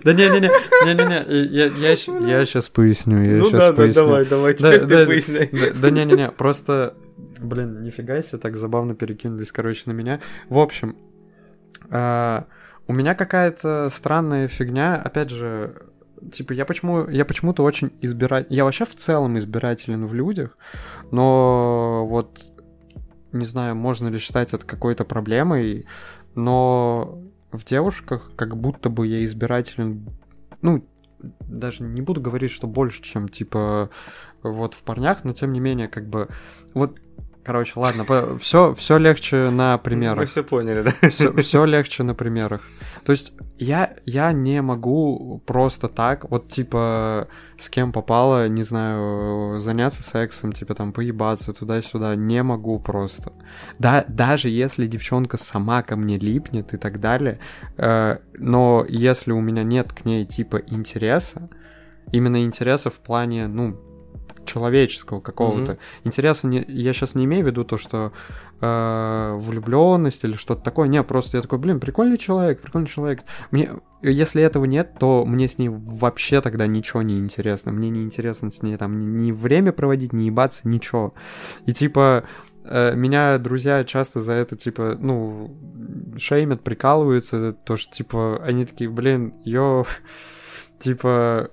[0.04, 0.50] Да не-не-не,
[0.84, 4.02] не-не-не, я, я, сейчас поясню, я Ну сейчас да, да, поясню.
[4.02, 5.48] давай, давай, Да, теперь да, ты поясняй.
[5.52, 6.94] Да, да не-не-не, просто,
[7.38, 10.20] блин, нифига себе, так забавно перекинулись, короче, на меня.
[10.48, 10.96] В общем,
[11.90, 12.46] а,
[12.86, 15.74] у меня какая-то странная фигня, опять же,
[16.32, 20.56] типа, я почему, я почему-то очень избиратель, я вообще в целом избирателен в людях,
[21.10, 22.40] но вот,
[23.32, 25.86] не знаю, можно ли считать это какой-то проблемой,
[26.34, 27.22] но
[27.52, 30.08] в девушках как будто бы я избирателен,
[30.62, 30.84] ну,
[31.18, 33.90] даже не буду говорить, что больше, чем, типа,
[34.42, 36.28] вот в парнях, но тем не менее, как бы,
[36.74, 37.00] вот,
[37.44, 38.04] короче, ладно,
[38.38, 40.28] все, все легче на Мы примерах.
[40.28, 41.08] все поняли, да?
[41.08, 42.62] Все, все легче на примерах.
[43.04, 47.28] То есть я, я не могу просто так, вот типа
[47.58, 53.32] с кем попало, не знаю, заняться сексом, типа там поебаться туда-сюда, не могу просто.
[53.78, 57.38] Да, даже если девчонка сама ко мне липнет и так далее,
[57.76, 61.50] э, но если у меня нет к ней типа интереса,
[62.12, 63.78] именно интереса в плане, ну,
[64.50, 65.78] человеческого какого-то.
[66.04, 68.12] Интереса не, я сейчас не имею в виду то, что
[68.60, 70.88] э, влюбленность или что-то такое.
[70.88, 73.22] Не, просто я такой, блин, прикольный человек, прикольный человек.
[73.50, 73.70] Мне,
[74.02, 77.72] если этого нет, то мне с ней вообще тогда ничего не интересно.
[77.72, 81.12] Мне не интересно с ней там ни, ни время проводить, ни ебаться, ничего.
[81.66, 82.24] И типа
[82.64, 85.56] э, меня друзья часто за это, типа, ну,
[86.18, 89.84] шеймят, прикалываются, то, что, типа, они такие, блин, ё,
[90.78, 91.50] типа,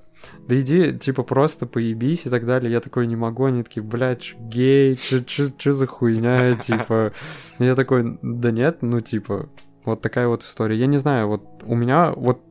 [0.47, 2.71] да иди, типа, просто поебись и так далее.
[2.71, 7.13] Я такой не могу, они такие, блядь, чё, гей, что за хуйня, типа.
[7.59, 9.49] Я такой, да нет, ну, типа,
[9.83, 10.77] вот такая вот история.
[10.77, 12.41] Я не знаю, вот у меня вот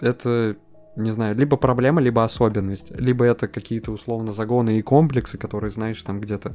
[0.00, 0.56] это,
[0.96, 6.02] не знаю, либо проблема, либо особенность, либо это какие-то условно загоны и комплексы, которые, знаешь,
[6.02, 6.54] там где-то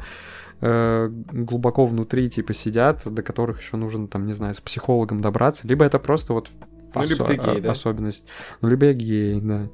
[0.61, 5.67] э, глубоко внутри, типа, сидят, до которых еще нужно, там, не знаю, с психологом добраться,
[5.67, 6.49] либо это просто вот
[6.95, 7.71] Ну, либо ты гей, да?
[7.71, 8.23] особенность.
[8.61, 9.67] Ну, либо я гей, да.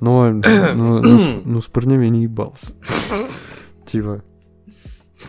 [0.00, 0.30] Но,
[0.74, 2.74] ну, ну, с- ну, с парнями я не ебался.
[3.86, 4.22] Типа,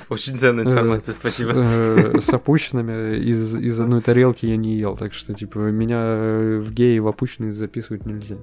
[0.09, 1.51] Очень ценная Э, информация, с, спасибо.
[1.55, 6.59] э, с опущенными из, из одной тарелки я не ел, так что, типа, меня э,
[6.59, 8.35] в геи в опущенные записывать нельзя.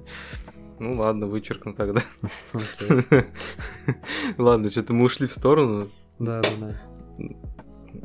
[0.79, 2.01] Ну ладно, вычеркну тогда.
[4.37, 5.89] Ладно, что-то мы ушли в сторону.
[6.19, 6.49] Да, да,
[7.19, 7.25] да.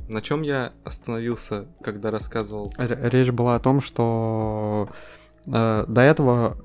[0.08, 2.72] На чем я остановился, когда рассказывал?
[2.78, 4.88] Речь была о том, что
[5.46, 6.56] э, до этого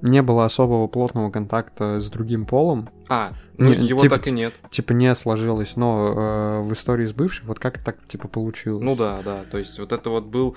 [0.00, 4.30] не было особого плотного контакта с другим полом, А, ну Не, его типа, так и
[4.30, 4.54] нет.
[4.70, 8.84] типа не сложилось, но э, в истории с бывшим вот как так типа получилось.
[8.84, 9.44] Ну да, да.
[9.50, 10.56] То есть вот это вот был,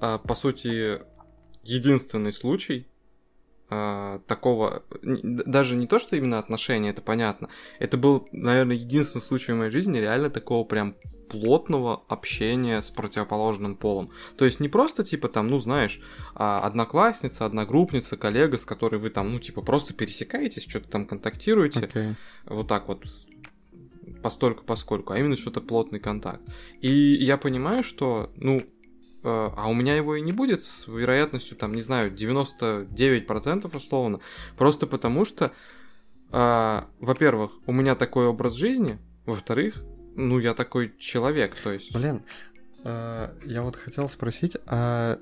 [0.00, 1.00] а, по сути,
[1.62, 2.88] единственный случай
[3.74, 7.48] а, такого, даже не то, что именно отношения, это понятно.
[7.78, 10.94] Это был, наверное, единственный случай в моей жизни реально такого прям
[11.30, 14.10] плотного общения с противоположным полом.
[14.36, 16.02] То есть не просто типа там, ну знаешь,
[16.34, 21.80] а, одноклассница, одногруппница, коллега, с которой вы там, ну типа просто пересекаетесь, что-то там контактируете,
[21.80, 22.16] Окей.
[22.44, 23.06] вот так вот
[24.22, 26.42] постольку поскольку, а именно что-то плотный контакт.
[26.82, 28.60] И я понимаю, что, ну,
[29.24, 34.20] а у меня его и не будет с вероятностью, там, не знаю, 99% условно,
[34.56, 35.52] просто потому что,
[36.30, 39.82] а, во-первых, у меня такой образ жизни, во-вторых,
[40.16, 41.94] ну, я такой человек, то есть...
[41.94, 42.22] Блин,
[42.84, 45.18] э, я вот хотел спросить, а,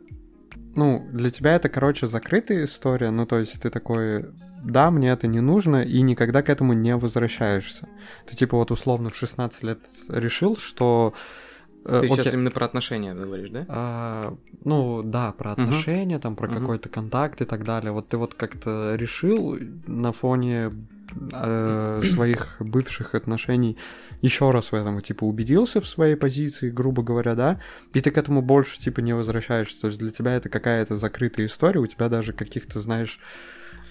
[0.75, 4.27] ну, для тебя это, короче, закрытая история, ну, то есть ты такой,
[4.65, 7.89] да, мне это не нужно, и никогда к этому не возвращаешься.
[8.27, 11.15] Ты, типа, вот условно в 16 лет решил, что
[11.85, 12.33] э, Ты сейчас окей.
[12.35, 13.65] именно про отношения говоришь, да?
[13.69, 16.61] А, ну да, про отношения, там про Мгм.
[16.61, 17.93] какой-то контакт и так далее.
[17.93, 20.71] Вот ты вот как-то решил на фоне
[21.33, 23.77] э, своих бывших отношений
[24.23, 27.61] еще раз в этом типа убедился в своей позиции, грубо говоря, да,
[27.95, 29.81] и ты к этому больше типа не возвращаешься.
[29.81, 33.19] То есть для тебя это какая-то закрытая история, у тебя даже каких-то, знаешь,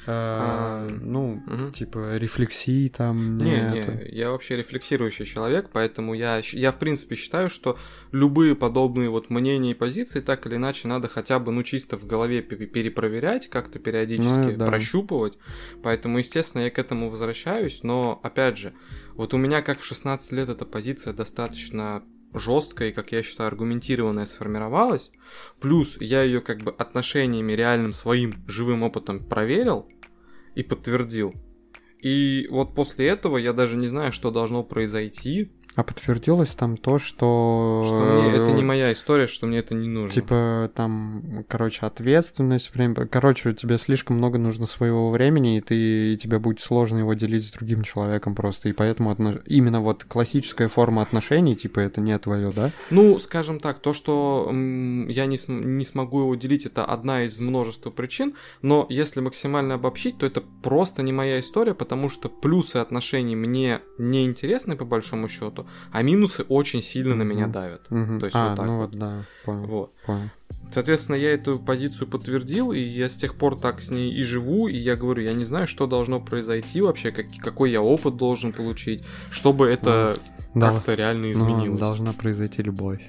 [0.05, 1.71] э, А, ну, мгм.
[1.71, 3.91] типа рефлексий там Не, это.
[3.91, 7.77] не, я вообще рефлексирующий человек, поэтому я, я в принципе считаю, что
[8.11, 12.05] любые подобные вот мнения и позиции так или иначе надо хотя бы, ну, чисто в
[12.05, 14.65] голове пе- перепроверять, как-то периодически Ну, да.
[14.65, 15.37] прощупывать.
[15.83, 18.73] Поэтому, естественно, я к этому возвращаюсь, но, опять же,
[19.13, 22.03] вот у меня, как в 16 лет, эта позиция достаточно
[22.33, 25.11] жесткая и, как я считаю, аргументированная сформировалась.
[25.59, 29.87] Плюс я ее как бы отношениями реальным своим живым опытом проверил
[30.55, 31.33] и подтвердил.
[32.01, 36.99] И вот после этого я даже не знаю, что должно произойти, А подтвердилось там то,
[36.99, 37.83] что...
[37.85, 40.13] что мне это не э, моя история, что мне это не нужно.
[40.13, 43.07] Типа там, короче, ответственность, время.
[43.07, 47.45] Короче, тебе слишком много нужно своего времени, и ты и тебе будет сложно его делить
[47.45, 48.67] с другим человеком просто.
[48.67, 52.71] И поэтому отно- именно вот классическая форма отношений, типа, это не твое, да?
[52.89, 57.39] Ну, скажем так, то, что я не, см- не смогу его делить, это одна из
[57.39, 62.75] множества причин, но если максимально обобщить, то это просто не моя история, потому что плюсы
[62.75, 67.87] отношений мне не интересны по большому счету, а минусы очень сильно на меня давят.
[67.89, 67.95] То
[68.25, 68.89] есть а, вот так ну вот.
[68.91, 69.93] вот, да, понял, Вот.
[70.05, 70.29] понял.
[70.71, 74.67] Соответственно, я эту позицию подтвердил, и я с тех пор так с ней и живу,
[74.67, 78.51] и я говорю, я не знаю, что должно произойти вообще, как- какой я опыт должен
[78.51, 80.17] получить, чтобы это
[80.53, 81.79] Да, как-то реально ну, изменилось.
[81.79, 83.01] должна произойти любовь.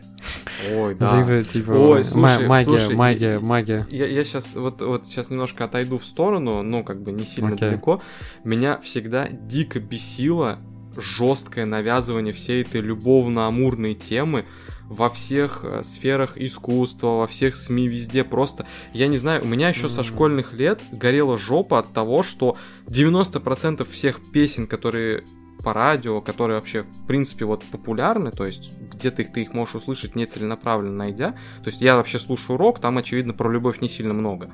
[0.75, 1.23] Ой, да.
[1.23, 3.87] Типа, типа, Ой, слушай, магия, слушай, магия, магия.
[3.91, 7.55] Я, я сейчас вот, вот сейчас немножко отойду в сторону, ну, как бы не сильно
[7.55, 7.71] Окей.
[7.71, 8.03] далеко.
[8.45, 10.59] Меня всегда дико бесило
[10.97, 14.45] жесткое навязывание всей этой любовно-амурной темы
[14.88, 18.66] во всех э, сферах искусства, во всех СМИ, везде просто.
[18.93, 20.05] Я не знаю, у меня еще со М.
[20.05, 25.24] школьных лет горела жопа от того, что 90% всех песен, которые
[25.63, 29.75] по радио, которые вообще, в принципе, вот популярны, то есть где-то их ты их можешь
[29.77, 31.31] услышать нецеленаправленно найдя.
[31.63, 34.51] То есть я вообще слушаю рок, там, очевидно, про любовь не сильно много.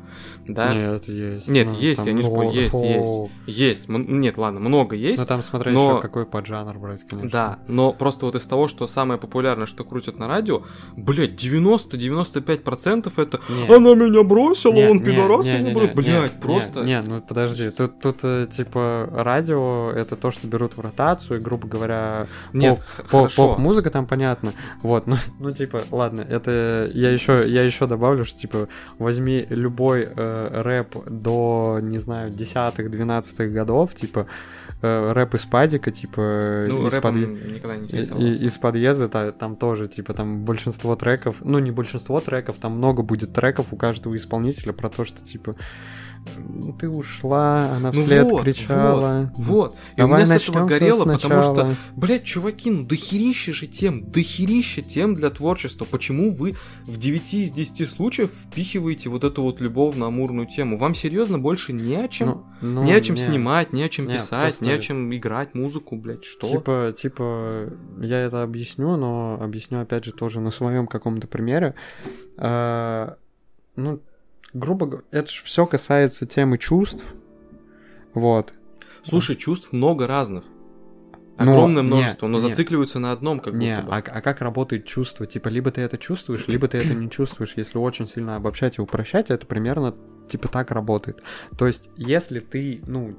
[0.46, 0.72] Да?
[0.74, 1.48] Нет, есть.
[1.48, 3.32] Нет, ну, есть, я не спорю, есть, есть.
[3.46, 3.88] Есть.
[3.88, 5.18] Нет, ладно, много есть.
[5.18, 7.30] Ну там смотря но- еще какой поджанр брать, конечно.
[7.30, 10.62] Да, но просто вот из того, что самое популярное, что крутят на радио,
[10.96, 13.74] блядь, 90-95% это Не.
[13.74, 15.94] «Она меня бросила, Не, он пидорас меня бросил».
[15.94, 16.84] Блядь, не, просто...
[16.84, 20.80] Не, ну подожди, тут, тут э, типа радио это то, что берут в
[21.36, 22.80] и, грубо говоря, Нет,
[23.10, 24.52] поп- поп- поп-музыка там понятно.
[24.82, 28.68] Вот, ну, ну типа, ладно, это я еще я еще добавлю, что типа
[28.98, 34.26] возьми любой э, рэп до, не знаю, десятых, двенадцатых годов, типа
[34.82, 38.26] э, рэп из падика, типа Ну, из подъе- никогда не и- интересовался.
[38.28, 42.72] и- из подъезда та- там тоже, типа, там большинство треков, ну не большинство треков, там
[42.72, 45.56] много будет треков у каждого исполнителя про то, что типа «Ну,
[46.78, 49.32] ты ушла, она Ну вслед вот, кричала.
[49.36, 49.74] Вот.
[49.96, 51.74] И у Давай меня с этого горело, потому что сначала».
[51.94, 55.84] Блять, чуваки, ну дохерища же тем, дохерища тем для творчества.
[55.84, 56.56] Почему вы
[56.86, 60.76] в 9 из 10 случаев впихиваете вот эту вот любовно-амурную тему?
[60.78, 62.28] Вам серьезно больше не о чем?
[62.28, 63.22] Ну, ну, не о чем не.
[63.22, 66.48] снимать, не о чем Не, писать, не о просто- чем играть музыку, блять, что?
[66.48, 71.74] Типа, типа, я это объясню, но объясню опять же тоже на своем каком-то примере.
[72.36, 73.16] А,
[73.76, 74.00] ну,
[74.52, 77.04] грубо говоря, это же все касается темы чувств.
[78.14, 78.52] Вот.
[79.02, 80.44] Слушай, чувств много разных.
[81.38, 82.48] Но- Огромное не, множество, но не.
[82.48, 83.92] зацикливаются на одном, как не, будто бы.
[83.94, 85.26] а, а как работает чувство?
[85.26, 87.52] Типа, либо ты это чувствуешь, либо ты это не чувствуешь.
[87.56, 89.94] Если очень сильно обобщать и упрощать, это примерно
[90.30, 91.22] типа так работает.
[91.58, 93.14] То есть, если ты, ну,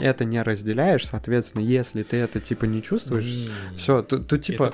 [0.00, 4.72] это не разделяешь, соответственно, если ты это типа не чувствуешь, Не, все, тут, тут, типа.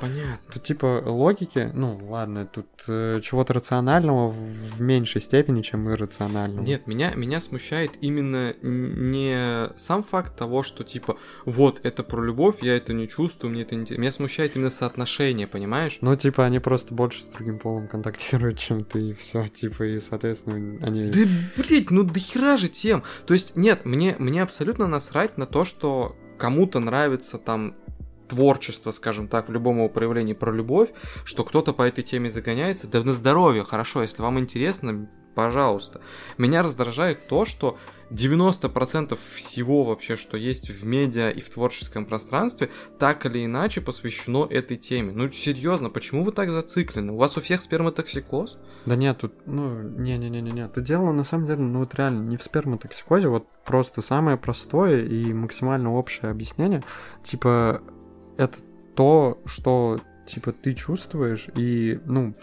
[0.53, 6.65] Тут типа логики, ну ладно, тут э, чего-то рационального в, меньшей степени, чем иррационального.
[6.65, 12.63] Нет, меня, меня смущает именно не сам факт того, что типа, вот, это про любовь,
[12.63, 13.87] я это не чувствую, мне это не...
[13.97, 15.99] Меня смущает именно соотношение, понимаешь?
[16.01, 19.99] Ну, типа, они просто больше с другим полом контактируют, чем ты, и все, типа, и,
[19.99, 20.57] соответственно,
[20.87, 21.11] они...
[21.11, 21.21] Да,
[21.57, 23.03] блядь, ну до хера же тем.
[23.27, 27.77] То есть, нет, мне, мне абсолютно насрать на то, что кому-то нравится там
[28.27, 30.91] творчество, скажем так, в любом его проявлении про любовь,
[31.25, 32.89] что кто-то по этой теме загоняется.
[32.89, 36.01] Да на здоровье, хорошо, если вам интересно, пожалуйста.
[36.37, 37.79] Меня раздражает то, что
[38.11, 44.47] 90% всего вообще, что есть в медиа и в творческом пространстве, так или иначе посвящено
[44.49, 45.13] этой теме.
[45.13, 47.13] Ну, серьезно, почему вы так зациклены?
[47.13, 48.59] У вас у всех сперматоксикоз?
[48.87, 52.43] Да нет, тут, ну, не-не-не-не, тут дело, на самом деле, ну, вот реально, не в
[52.43, 56.85] сперматоксикозе, вот просто самое простое и максимально общее объяснение,
[57.23, 57.83] типа,
[58.37, 58.59] это
[58.95, 62.35] то, что типа, ты чувствуешь, и, ну,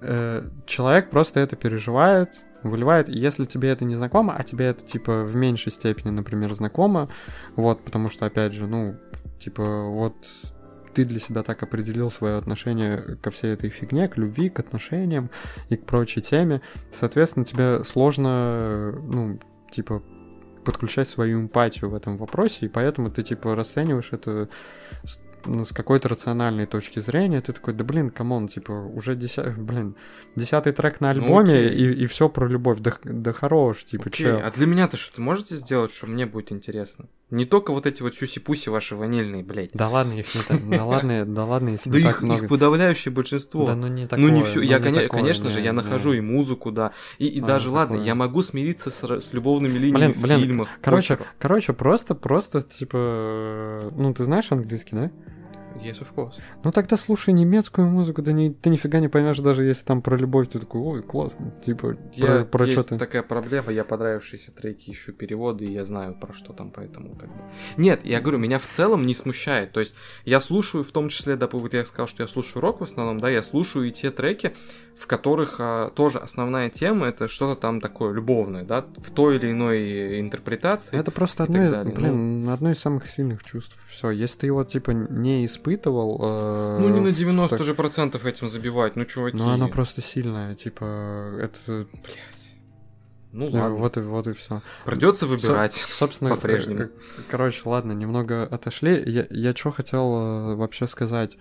[0.00, 2.30] э, человек просто это переживает,
[2.62, 7.08] выливает, если тебе это не знакомо, а тебе это, типа, в меньшей степени, например, знакомо,
[7.56, 8.96] вот, потому что, опять же, ну,
[9.38, 10.14] типа, вот
[10.94, 15.30] ты для себя так определил свое отношение ко всей этой фигне, к любви, к отношениям
[15.68, 16.60] и к прочей теме,
[16.92, 19.40] соответственно, тебе сложно, ну,
[19.70, 20.02] типа,
[20.64, 24.48] подключать свою эмпатию в этом вопросе, и поэтому ты, типа, расцениваешь это
[25.44, 29.52] с, ну, какой-то рациональной точки зрения, ты такой, да блин, come on, типа, уже десятый,
[29.56, 29.96] блин,
[30.36, 31.68] десятый трек на Ну, альбоме, окей.
[31.76, 34.40] и, и все про любовь, да, да хорош, типа, Окей, чё?
[34.44, 37.06] а для меня-то что-то можете сделать, что мне будет интересно?
[37.30, 39.70] Не только вот эти вот сюси-пуси ваши ванильные, блядь.
[39.72, 42.42] Да ладно, их не так, да ладно, да ладно, их Да не так много.
[42.44, 43.64] их подавляющее большинство.
[43.66, 44.26] Да ну не такое.
[44.26, 47.46] ну не все, я, коне- такое, конечно же, я нахожу и музыку, да, и, А,
[47.46, 50.68] даже, ну ладно, я могу смириться с, любовными линиями в фильмах.
[50.82, 55.10] Короче, короче, просто, просто, типа, ну ты знаешь английский, да?
[55.82, 56.34] Yes, of course.
[56.64, 60.16] Ну тогда слушай немецкую музыку, да не, ты нифига не поймешь, даже если там про
[60.16, 62.98] любовь, ты такой, ой, классно, типа, Я, про, про есть что ты.
[62.98, 67.28] такая проблема, я понравившиеся треки ищу переводы, и я знаю про что там, поэтому как
[67.28, 67.42] бы...
[67.76, 71.36] Нет, я говорю, меня в целом не смущает, то есть я слушаю, в том числе,
[71.36, 74.10] да, вот я сказал, что я слушаю рок в основном, да, я слушаю и те
[74.10, 74.54] треки,
[74.98, 79.50] в которых а, тоже основная тема это что-то там такое любовное, да, в той или
[79.50, 80.96] иной интерпретации.
[80.96, 83.76] Это просто одно, блин, одно из самых сильных чувств.
[83.90, 87.74] Все, если ты его типа не испытывал, э, Ну, не на в 90 так- же
[87.74, 89.36] процентов этим забивать, ну, чуваки.
[89.36, 90.84] Ну, оно просто сильное, типа,
[91.40, 91.86] это,
[93.32, 93.70] Ну, э, ладно.
[93.76, 94.62] вот и вот и все.
[94.84, 95.72] Придется выбирать.
[95.72, 96.80] Собственно, по-прежнему.
[96.80, 96.88] э, э,
[97.30, 99.02] короче, ладно, немного отошли.
[99.06, 101.38] Я, я что хотел э, вообще сказать?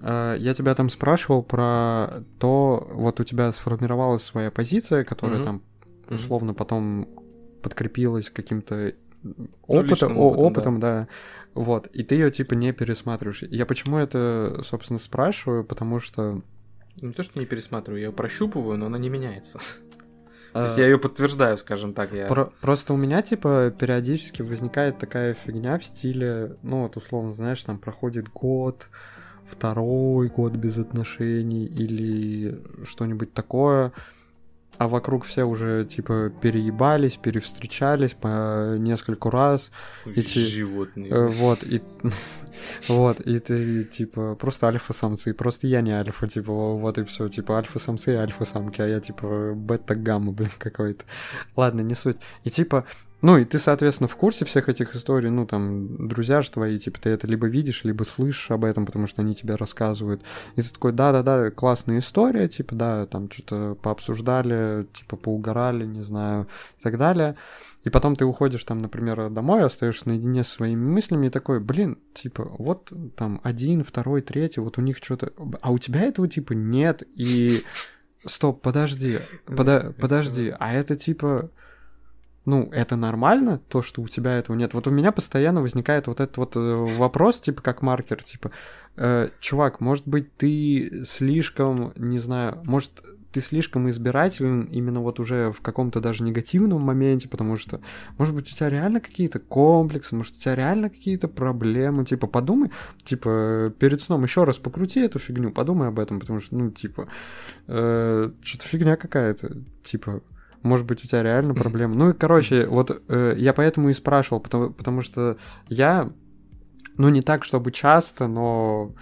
[0.00, 5.44] Э, Я тебя там спрашивал про то, вот у тебя сформировалась своя позиция, которая Мгм.
[5.44, 5.62] там
[6.10, 7.08] условно потом
[7.62, 11.08] подкрепилась каким-то Ну, опытом, о- опытом, опытом, да.
[11.54, 13.42] Вот, и ты ее типа не пересматриваешь.
[13.42, 16.42] Я почему это, собственно, спрашиваю, потому что...
[17.00, 19.58] Не то, что не пересматриваю, я ее прощупываю, но она не меняется.
[20.52, 22.12] То э, есть я ее подтверждаю, скажем так.
[22.12, 22.26] Я...
[22.26, 27.62] Про- просто у меня, типа, периодически возникает такая фигня в стиле, ну, вот, условно, знаешь,
[27.64, 28.88] там проходит год,
[29.50, 33.92] второй год без отношений или что-нибудь такое,
[34.78, 39.72] а вокруг все уже, типа, переебались, перевстречались по нескольку раз,
[40.06, 41.10] эти, Животные.
[41.10, 41.82] э, вот, и...
[42.88, 47.56] Вот, и ты, типа, просто альфа-самцы, просто я не альфа, типа, вот и все, типа,
[47.56, 51.04] альфа-самцы и альфа-самки, а я, типа, бета-гамма, блин, какой-то.
[51.54, 52.16] Ладно, не суть.
[52.42, 52.84] И, типа,
[53.20, 57.00] ну, и ты, соответственно, в курсе всех этих историй, ну, там, друзья же твои, типа,
[57.00, 60.22] ты это либо видишь, либо слышишь об этом, потому что они тебе рассказывают.
[60.54, 66.46] И ты такой, да-да-да, классная история, типа, да, там, что-то пообсуждали, типа, поугорали, не знаю,
[66.78, 67.34] и так далее.
[67.82, 71.98] И потом ты уходишь там, например, домой, остаешься наедине со своими мыслями и такой, блин,
[72.14, 75.32] типа, вот там один, второй, третий, вот у них что-то...
[75.60, 77.62] А у тебя этого типа нет, и...
[78.24, 81.50] Стоп, подожди, подожди, а это типа...
[82.48, 84.72] Ну, это нормально, то, что у тебя этого нет.
[84.72, 88.50] Вот у меня постоянно возникает вот этот вот э, вопрос, типа, как маркер, типа,
[88.96, 95.52] э, чувак, может быть, ты слишком, не знаю, может, ты слишком избирателен именно вот уже
[95.52, 97.82] в каком-то даже негативном моменте, потому что,
[98.16, 102.70] может быть, у тебя реально какие-то комплексы, может, у тебя реально какие-то проблемы, типа, подумай,
[103.04, 107.08] типа, перед сном еще раз покрути эту фигню, подумай об этом, потому что, ну, типа,
[107.66, 110.22] э, что-то фигня какая-то, типа,
[110.62, 111.94] может быть, у тебя реально проблемы.
[111.94, 115.36] Ну и, короче, вот э, я поэтому и спрашивал, потому, потому что
[115.68, 116.10] я,
[116.96, 118.92] ну, не так, чтобы часто, но,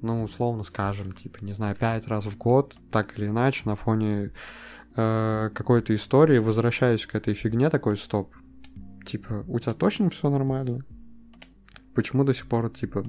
[0.00, 4.32] ну, условно скажем, типа, не знаю, пять раз в год, так или иначе, на фоне
[4.96, 8.34] э, какой-то истории возвращаюсь к этой фигне, такой, стоп,
[9.06, 10.84] типа, у тебя точно все нормально?
[11.94, 13.04] Почему до сих пор, типа,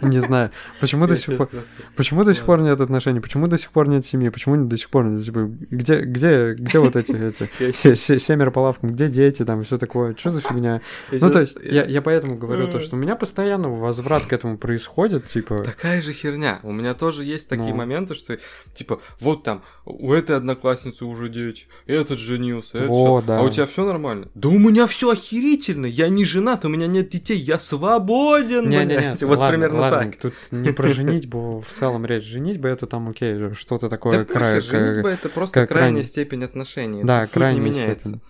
[0.00, 1.48] не знаю, почему до сих пор...
[1.96, 3.20] Почему до сих пор нет отношений?
[3.20, 4.28] Почему до сих пор нет семьи?
[4.28, 7.12] Почему до сих пор нет, типа, где, где, где вот эти,
[7.52, 10.14] эти се- се- семеро по лавкам, где дети там и все такое?
[10.16, 10.80] Что за фигня?
[11.10, 14.58] Ну, то есть, я, я поэтому говорю то, что у меня постоянно возврат к этому
[14.58, 15.64] происходит, типа...
[15.64, 16.60] Такая же херня.
[16.62, 17.76] У меня тоже есть такие Ну.
[17.76, 18.38] моменты, что,
[18.74, 23.38] типа, вот там, у этой одноклассницы уже дети, этот женился, это да.
[23.38, 24.28] а у тебя все нормально?
[24.34, 28.96] Да у меня все охерительно, я не женат, у меня нет детей, я свободен, Не-не-не,
[28.98, 29.22] блядь.
[29.32, 30.20] Вот ладно, примерно ладно, так.
[30.20, 32.24] Тут не про женитьбу в целом речь.
[32.24, 34.18] Женитьба это там, окей, что-то такое...
[34.18, 37.04] Да край- похер, женитьба это просто крайне- крайняя степень отношений.
[37.04, 38.08] Да, крайняя меняется.
[38.08, 38.20] степень.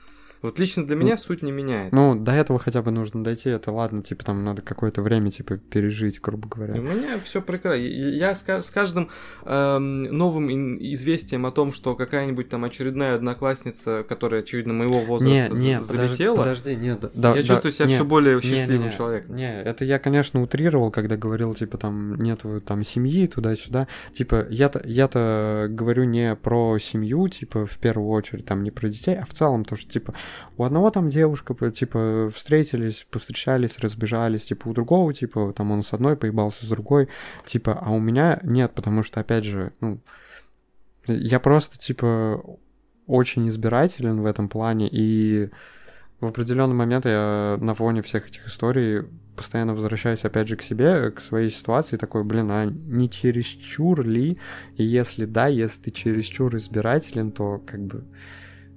[0.43, 1.95] Вот лично для меня суть не меняется.
[1.95, 5.57] Ну, до этого хотя бы нужно дойти, это ладно, типа там надо какое-то время, типа,
[5.57, 6.75] пережить, грубо говоря.
[6.75, 7.81] У меня все прекрасно.
[7.81, 9.09] Я с, с каждым
[9.45, 15.75] эм, новым известием о том, что какая-нибудь там очередная одноклассница, которая, очевидно, моего возраста не,
[15.75, 18.93] не, залетела, подожди, нет, да, я да, чувствую себя не, все более счастливым не, не,
[18.93, 19.37] человеком.
[19.37, 23.87] Не, это я, конечно, утрировал, когда говорил, типа, там, нету там семьи, туда-сюда.
[24.13, 29.17] Типа, я-то, я-то говорю не про семью, типа, в первую очередь, там, не про детей,
[29.17, 30.15] а в целом, то, что, типа,
[30.57, 35.93] у одного там девушка, типа, встретились, повстречались, разбежались, типа, у другого, типа, там, он с
[35.93, 37.09] одной поебался с другой,
[37.47, 39.99] типа, а у меня нет, потому что, опять же, ну,
[41.07, 42.43] я просто, типа,
[43.07, 45.51] очень избирателен в этом плане, и
[46.21, 49.03] в определенный момент я на фоне всех этих историй
[49.37, 54.39] постоянно возвращаюсь опять же к себе, к своей ситуации, такой, блин, а не чересчур ли?
[54.77, 58.05] И если да, если ты чересчур избирателен, то как бы...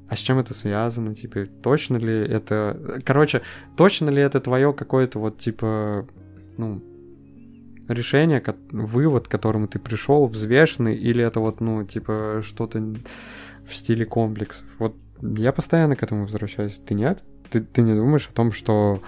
[0.08, 1.16] А с чем это связано?
[1.16, 3.02] Типа, точно ли это...
[3.04, 3.42] Короче,
[3.76, 6.08] точно ли это твое какое-то вот, типа,
[6.58, 6.82] ну,
[7.88, 12.80] решение, вывод, к которому ты пришел, взвешенный, или это вот, ну, типа, что-то
[13.66, 14.68] в стиле комплексов?
[14.80, 16.80] Вот я постоянно к этому возвращаюсь.
[16.86, 17.24] Ты нет?
[17.50, 19.02] ты, ты не думаешь о том, что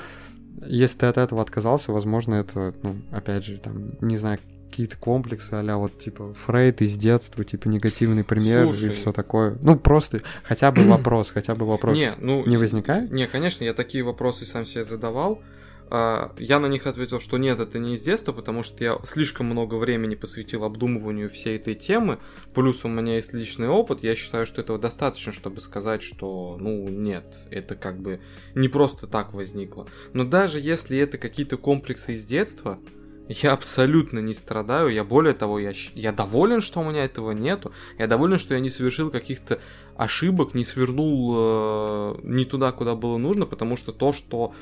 [0.65, 4.39] если ты от этого отказался, возможно, это, ну, опять же, там, не знаю,
[4.70, 9.57] какие-то комплексы, а вот, типа, Фрейд из детства, типа, негативный пример Слушай, и все такое.
[9.63, 13.11] Ну, просто хотя бы вопрос, хотя бы вопрос не, ну, не возникает?
[13.11, 15.41] Не, конечно, я такие вопросы сам себе задавал,
[15.89, 19.45] а, я на них ответил, что нет, это не из детства, потому что я слишком
[19.45, 22.20] много времени посвятил обдумыванию всей этой темы,
[22.53, 26.89] плюс у меня есть личный опыт, я считаю, что этого достаточно, чтобы сказать, что, ну,
[26.89, 28.20] нет, это как бы
[28.53, 29.88] не просто так возникло.
[30.13, 32.80] Но даже если это какие-то комплексы из детства,
[33.28, 37.71] я абсолютно не страдаю, я более того, я, я доволен, что у меня этого нету,
[37.97, 39.59] я доволен, что я не совершил каких-то
[39.95, 44.53] ошибок, не свернул э, не туда, куда было нужно, потому что то, что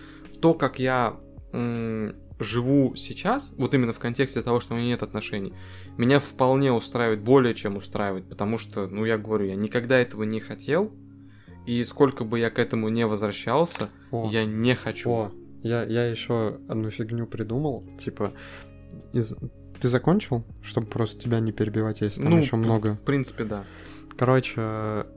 [0.41, 1.17] то, как я
[1.53, 5.53] м- живу сейчас, вот именно в контексте того, что у меня нет отношений,
[5.97, 10.39] меня вполне устраивает, более чем устраивает, потому что, ну, я говорю, я никогда этого не
[10.39, 10.91] хотел,
[11.65, 14.29] и сколько бы я к этому не возвращался, О.
[14.31, 15.09] я не хочу.
[15.09, 15.31] О.
[15.65, 18.33] Я, я еще одну фигню придумал, типа,
[19.13, 19.33] из...
[19.81, 22.93] ты закончил, чтобы просто тебя не перебивать, если там ну, еще много.
[22.93, 23.63] В принципе, да.
[24.15, 24.61] Короче,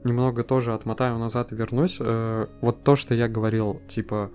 [0.03, 1.97] немного тоже отмотаю назад и вернусь.
[1.99, 4.31] Э, вот то, что я говорил, типа,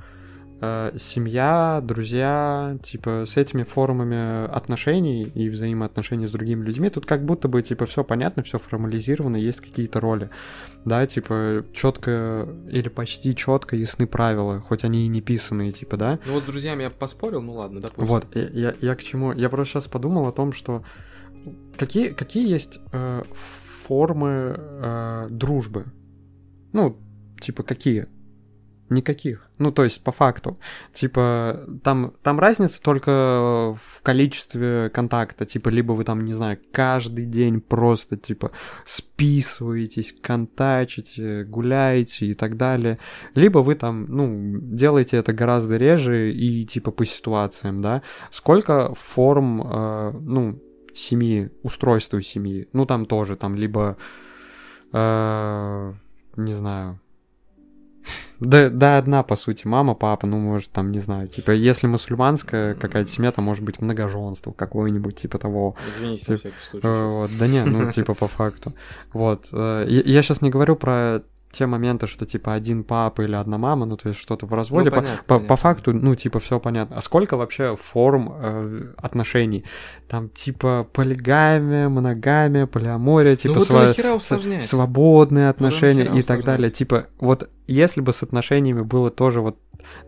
[0.60, 7.48] семья, друзья, типа с этими формами отношений и взаимоотношений с другими людьми, тут как будто
[7.48, 10.30] бы типа все понятно, все формализировано, есть какие-то роли,
[10.84, 16.18] да, типа четко или почти четко ясны правила, хоть они и не писанные, типа, да.
[16.26, 18.06] Ну вот с друзьями я поспорил, ну ладно, допустим.
[18.06, 20.84] Вот, я, я, я к чему, я просто сейчас подумал о том, что
[21.76, 23.22] какие какие есть э,
[23.86, 25.84] формы э, дружбы,
[26.72, 26.96] ну
[27.40, 28.06] типа какие?
[28.90, 29.48] Никаких.
[29.58, 30.58] Ну, то есть, по факту.
[30.92, 35.46] Типа, там, там разница только в количестве контакта.
[35.46, 38.50] Типа, либо вы там, не знаю, каждый день просто, типа,
[38.84, 42.98] списываетесь, контачите, гуляете и так далее.
[43.34, 48.02] Либо вы там, ну, делаете это гораздо реже и, типа, по ситуациям, да.
[48.30, 50.60] Сколько форм, э, ну,
[50.92, 52.68] семьи, устройства семьи.
[52.74, 53.96] Ну, там тоже, там, либо,
[54.92, 55.92] э,
[56.36, 57.00] не знаю,
[58.40, 62.74] да, да, одна, по сути, мама, папа, ну, может, там, не знаю, типа, если мусульманская
[62.74, 65.76] какая-то семья, то может быть многоженство какое-нибудь, типа того.
[65.96, 66.86] Извините, на всякий случай.
[66.86, 68.72] Э, вот, да не, ну, типа, по факту.
[69.12, 69.48] Вот.
[69.52, 71.22] Э, я сейчас не говорю про
[71.54, 74.90] те моменты, что типа один папа или одна мама, ну то есть что-то в разводе,
[74.90, 75.48] ну, понятно, по, понятно.
[75.48, 76.96] по факту, ну типа все понятно.
[76.96, 79.64] А сколько вообще форм э, отношений?
[80.08, 86.70] Там типа полигамия, моногамия, полиамория, типа ну, вот сва- свободные отношения и так далее.
[86.70, 89.58] Типа вот если бы с отношениями было тоже вот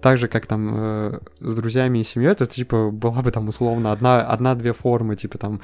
[0.00, 3.92] так же, как там э, с друзьями и семьей, то типа была бы там условно
[3.92, 5.60] одна, одна-две формы, типа там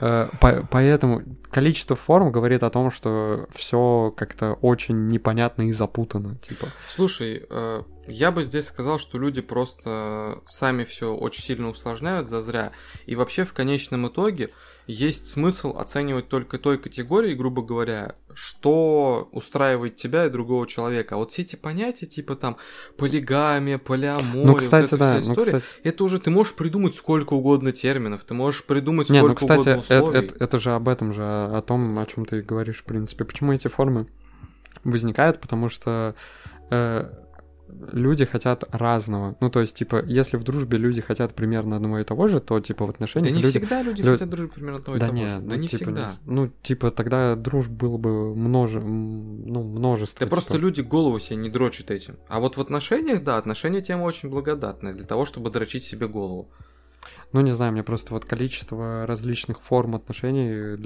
[0.00, 6.68] поэтому количество форм говорит о том, что все как-то очень непонятно и запутано, типа.
[6.88, 12.40] Слушай, э, я бы здесь сказал, что люди просто сами все очень сильно усложняют за
[12.40, 12.72] зря.
[13.06, 14.50] И вообще в конечном итоге
[14.86, 21.14] есть смысл оценивать только той категории, грубо говоря, что устраивает тебя и другого человека.
[21.14, 22.56] А вот все эти понятия, типа там
[22.96, 25.80] полигамия, полиамория, ну, кстати, вот да, вся ну, история, ну, кстати...
[25.84, 29.60] это уже ты можешь придумать сколько угодно терминов, ты можешь придумать сколько Не, ну, кстати,
[29.60, 30.18] угодно условий.
[30.18, 33.26] Это, это, это же об этом же, о том, о чем ты говоришь, в принципе.
[33.26, 34.06] Почему эти формы
[34.84, 35.38] возникают?
[35.38, 36.14] Потому что
[36.70, 37.10] э,
[37.92, 39.36] люди хотят разного.
[39.40, 42.60] Ну, то есть, типа, если в дружбе люди хотят примерно одного и того же, то,
[42.60, 43.58] типа, в Да отношениях не люди...
[43.58, 45.38] всегда люди лю- хотят дружить примерно и да того не, же.
[45.38, 46.12] ну, Да не типа, всегда.
[46.26, 48.80] Ну, типа, тогда дружб было бы множе...
[48.80, 50.26] ну, множество.
[50.26, 50.62] Да просто типа.
[50.62, 52.16] люди голову себе не дрочат этим.
[52.28, 56.50] А вот в отношениях, да, отношения тема очень благодатная для того, чтобы дрочить себе голову.
[57.32, 60.78] Ну, не знаю, мне просто вот количество различных форм отношений,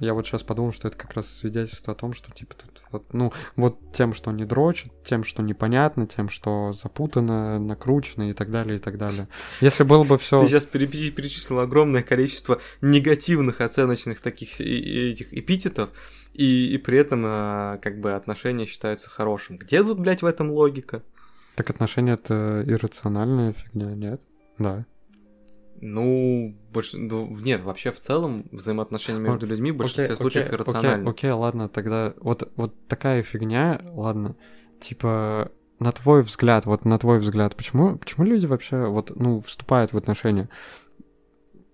[0.00, 3.12] я вот сейчас подумал, что это как раз свидетельствует о том, что, типа, тут вот,
[3.12, 8.50] ну, вот тем, что не дрочат, тем, что непонятно, тем, что запутано, накручено и так
[8.50, 9.28] далее, и так далее.
[9.60, 10.40] Если было бы все...
[10.40, 15.90] Ты сейчас перечислил огромное количество негативных оценочных таких этих эпитетов,
[16.34, 19.56] и, и при этом а, как бы отношения считаются хорошим.
[19.58, 21.02] Где тут, блядь, в этом логика?
[21.54, 24.22] Так отношения— это иррациональная фигня, нет?
[24.58, 24.86] Да.
[25.84, 30.54] Ну, больше, ну, нет, вообще в целом взаимоотношения между людьми в большинстве Окей, случаев окей,
[30.56, 31.02] иррациональны.
[31.10, 34.36] Окей, окей, ладно, тогда вот, вот такая фигня, ладно,
[34.80, 39.92] типа, на твой взгляд, вот на твой взгляд, почему, почему люди вообще вот, ну, вступают
[39.92, 40.48] в отношения?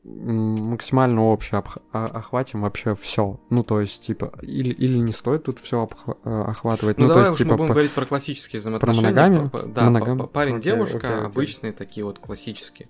[0.05, 3.41] Максимально общее обх- а- охватим вообще все.
[3.51, 5.87] Ну, то есть, типа, или, или не стоит тут все
[6.25, 6.97] охватывать.
[6.97, 9.09] Ну, то давай есть, уж мы типа, будем по- говорить про классические взаимоотношения.
[9.09, 9.51] моногамию?
[9.51, 11.27] По- по- Да, Моногам- па- па- парень-девушка, Окей, окей, окей.
[11.27, 12.89] обычные такие вот классические.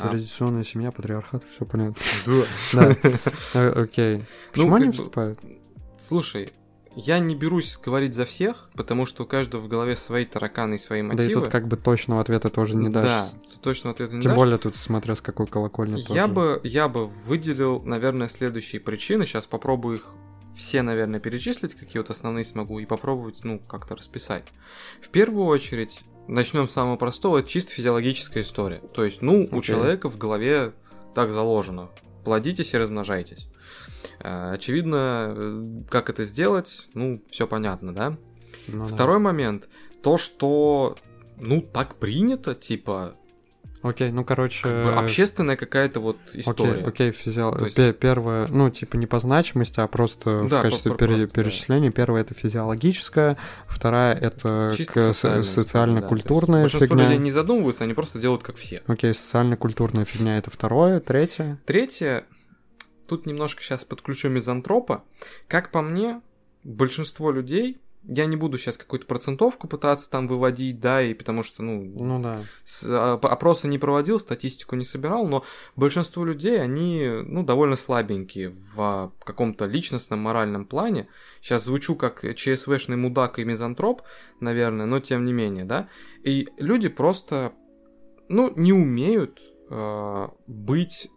[0.00, 1.96] А, традиционная семья, патриархат, все понятно.
[2.26, 2.44] да.
[2.72, 2.96] Да,
[3.54, 4.22] Э, окей.
[4.52, 5.38] Почему они вступают?
[5.98, 6.52] Слушай,
[6.94, 10.78] я не берусь говорить за всех, потому что у каждого в голове свои тараканы и
[10.78, 11.30] свои Да мотивы.
[11.30, 13.04] и тут как бы точного ответа тоже не дашь.
[13.04, 14.36] Да, тут точно ответа не Тем дашь.
[14.38, 16.28] более тут смотря с какой колокольни Я тоже.
[16.28, 19.26] бы, я бы выделил, наверное, следующие причины.
[19.26, 20.06] Сейчас попробую их
[20.56, 24.44] все, наверное, перечислить, какие вот основные смогу, и попробовать, ну, как-то расписать.
[25.00, 28.80] В первую очередь, начнем с самого простого, это чисто физиологическая история.
[28.92, 29.62] То есть, ну, у Окей.
[29.62, 30.72] человека в голове
[31.14, 31.88] так заложено.
[32.24, 33.48] Плодитесь и размножайтесь.
[34.20, 38.16] Э, Очевидно, э, как это сделать, ну, все понятно, да?
[38.68, 38.94] Ну да.
[38.94, 39.68] Второй момент,
[40.02, 40.96] то, что,
[41.38, 43.16] ну, так принято, типа,
[43.82, 44.62] Окей, ну короче.
[44.62, 46.72] как бы общественная какая-то вот история.
[46.72, 50.58] Окей, окей, физио- То есть- пе- Первое, ну, типа не по значимости, а просто Да,
[50.58, 51.42] в качестве про- пере- просто, да.
[51.42, 51.90] перечисления.
[51.92, 53.36] Первое это физиологическое,
[53.68, 56.68] вторая это к- социально-культурная да.
[56.88, 57.04] Фигня.
[57.04, 58.82] людей не задумываются, они просто делают как все.
[58.86, 61.58] Окей, социально-культурная фигня это второе, третье.
[61.64, 62.24] Третье,
[63.08, 65.04] тут немножко сейчас подключу мизантропа.
[65.46, 66.20] Как по мне,
[66.64, 67.78] большинство людей,
[68.08, 72.20] я не буду сейчас какую-то процентовку пытаться там выводить, да, и потому что, ну, Ну
[72.20, 72.40] да.
[72.84, 75.44] а, опросы не проводил, статистику не собирал, но
[75.76, 81.08] большинство людей, они, ну, довольно слабенькие в а, каком-то личностном, моральном плане.
[81.42, 84.02] Сейчас звучу как ЧСВшный мудак и мизантроп,
[84.40, 85.88] наверное, но тем не менее, да.
[86.24, 87.52] И люди просто,
[88.30, 89.40] ну, не умеют
[89.70, 91.10] э, быть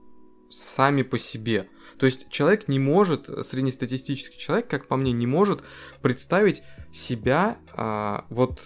[0.50, 1.70] сами по себе.
[1.98, 5.62] То есть человек не может, среднестатистический человек, как по мне, не может
[6.02, 8.62] представить себя а, вот,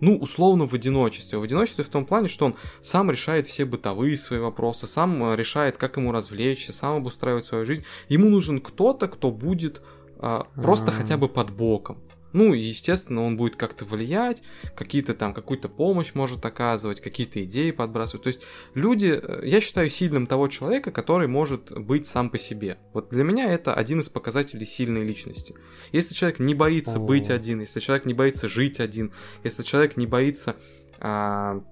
[0.00, 1.38] ну, условно в одиночестве.
[1.38, 5.36] В одиночестве в том плане, что он сам решает все бытовые свои вопросы, сам а,
[5.36, 7.84] решает, как ему развлечься, сам обустраивать свою жизнь.
[8.08, 9.82] Ему нужен кто-то, кто будет
[10.18, 10.94] а, просто А.
[10.94, 11.98] хотя бы под боком.
[12.32, 14.42] Ну, естественно, он будет как-то влиять,
[14.74, 18.22] какие-то там, какую-то помощь может оказывать, какие-то идеи подбрасывать.
[18.24, 18.42] То есть
[18.74, 22.78] люди, э, я считаю сильным того человека, который может быть сам по себе.
[22.92, 25.54] Вот для меня это один из показателей сильной личности.
[25.92, 27.00] Если человек не боится О.
[27.00, 29.12] быть один, если человек не боится жить один,
[29.44, 30.56] если человек не боится
[30.98, 31.62] а,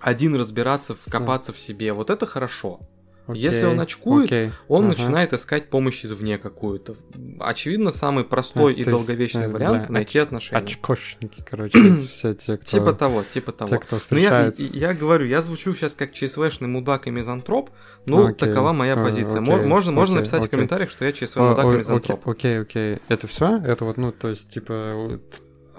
[0.00, 2.80] один разбираться, вкопаться в себе, вот это хорошо.
[3.28, 4.88] Если Окей, он очкует, окей, Он ага.
[4.94, 6.96] начинает искать помощь извне какую-то.
[7.38, 10.60] Очевидно, самый простой А, и то есть, долговечный э, вариант да, найти отношения.
[10.62, 11.78] Очкошники, короче,
[12.10, 12.66] все те, кто...
[12.66, 13.68] Типа того, типа того.
[13.68, 17.70] Те, кто Ну, я, я говорю, я звучу сейчас как ЧСВшный мудак и мизантроп,
[18.06, 18.48] но Окей.
[18.48, 19.40] такова моя А, позиция.
[19.40, 20.50] окей, Мо- можно, можно окей, написать в окей.
[20.56, 22.28] комментариях, что я ЧСВ О, мудак и о, мизантроп.
[22.28, 22.98] Окей, окей.
[23.08, 23.58] Это все?
[23.58, 25.22] Это вот, ну, то есть, типа, вот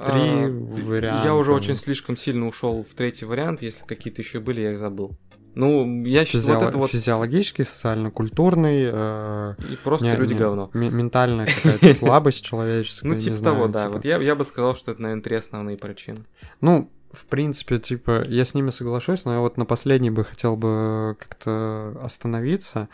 [0.08, 0.48] три А,
[0.86, 1.26] варианта.
[1.28, 4.80] Я уже очень слишком сильно ушел в третий вариант, если какие-то еще были, я их
[4.80, 5.18] забыл.
[5.56, 10.40] Ну, я считаю, физио- вот это вот физиологический, социально-культурный, э, и просто не- люди не-
[10.40, 10.70] говно.
[10.74, 13.10] ме- ментальная какая-то слабость человеческая.
[13.10, 13.82] Ну, типа того, да.
[13.82, 13.92] типа.
[13.94, 16.20] Вот я, я бы сказал, что это, наверное, три основные причины.
[16.62, 20.56] Ну, в принципе, типа, я с ними соглашусь, но я вот на последний бы хотел
[20.58, 22.90] бы как-то остановиться,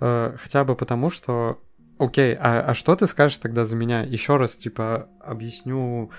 [0.00, 1.58] э, хотя бы потому, что,
[1.98, 4.02] окей, а, а что ты скажешь тогда за меня?
[4.02, 6.10] Еще раз, типа, объясню,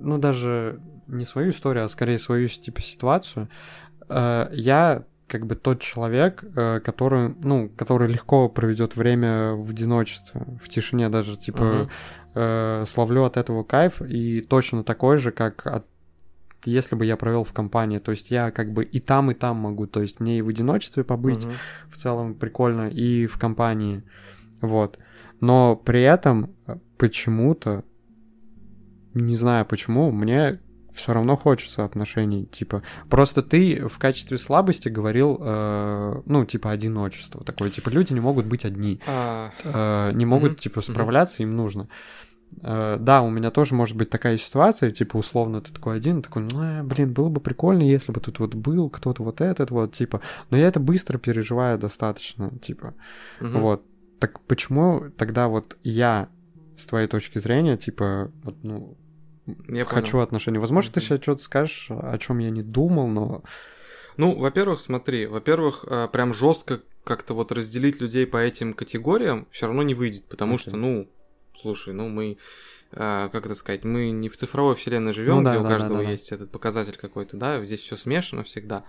[0.00, 3.48] ну, даже не свою историю, а скорее свою, типа, ситуацию.
[4.08, 10.42] Э, я как бы тот человек, э, который, ну, который легко проведет время в одиночестве,
[10.62, 11.88] в тишине даже, типа, Мгм.
[12.34, 15.86] э, словлю от этого кайф и точно такой же, как от
[16.64, 19.56] если бы я провел в компании, то есть я как бы и там, и там
[19.56, 21.54] могу, то есть мне и в одиночестве побыть Мгм.
[21.90, 24.02] в целом прикольно, и в компании,
[24.60, 24.98] вот.
[25.40, 27.84] Но при этом э, почему-то,
[29.14, 30.60] не знаю почему, мне
[30.94, 37.42] все равно хочется отношений, типа, просто ты в качестве слабости говорил, э, ну, типа, одиночество
[37.44, 40.58] такое, типа, люди не могут быть одни, А, э, не могут, Мгм.
[40.58, 41.88] типа, справляться, им нужно.
[42.60, 46.42] Э, да, у меня тоже может быть такая ситуация, типа, условно, ты такой один, такой,
[46.42, 50.20] ну, блин, было бы прикольно, если бы тут вот был кто-то вот этот вот, типа,
[50.50, 52.94] но я это быстро переживаю достаточно, типа,
[53.40, 53.60] мгм.
[53.60, 53.84] вот.
[54.20, 56.28] Так почему тогда вот я,
[56.76, 58.96] с твоей точки зрения, типа, вот, ну,
[59.68, 60.24] Я хочу понял.
[60.24, 60.58] отношений.
[60.58, 61.06] Возможно, ты Мгм.
[61.06, 63.42] сейчас что-то скажешь, о чем я не думал, но
[64.18, 69.66] Ну, во-первых, смотри, во-первых, э, прям жестко как-то вот разделить людей по этим категориям все
[69.66, 70.62] равно не выйдет, потому Окей.
[70.68, 71.08] что, ну,
[71.60, 72.36] слушай, ну мы,
[72.92, 75.68] э, как это сказать, мы не в цифровой вселенной живем, Ну да, где у да,
[75.68, 76.10] да, каждого да, да.
[76.10, 78.84] есть этот показатель какой-то, да, здесь все смешано всегда.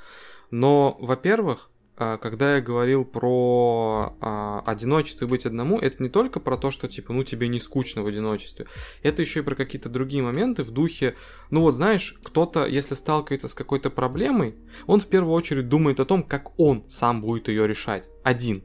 [0.52, 6.58] Но, во-первых, когда я говорил про а, одиночество и быть одному, это не только про
[6.58, 8.66] то, что типа, ну тебе не скучно в одиночестве,
[9.04, 11.16] это еще и про какие-то другие моменты в духе,
[11.52, 14.56] ну вот знаешь, кто-то, если сталкивается с какой-то проблемой,
[14.88, 18.64] он в первую очередь думает о том, как он сам будет ее решать, один.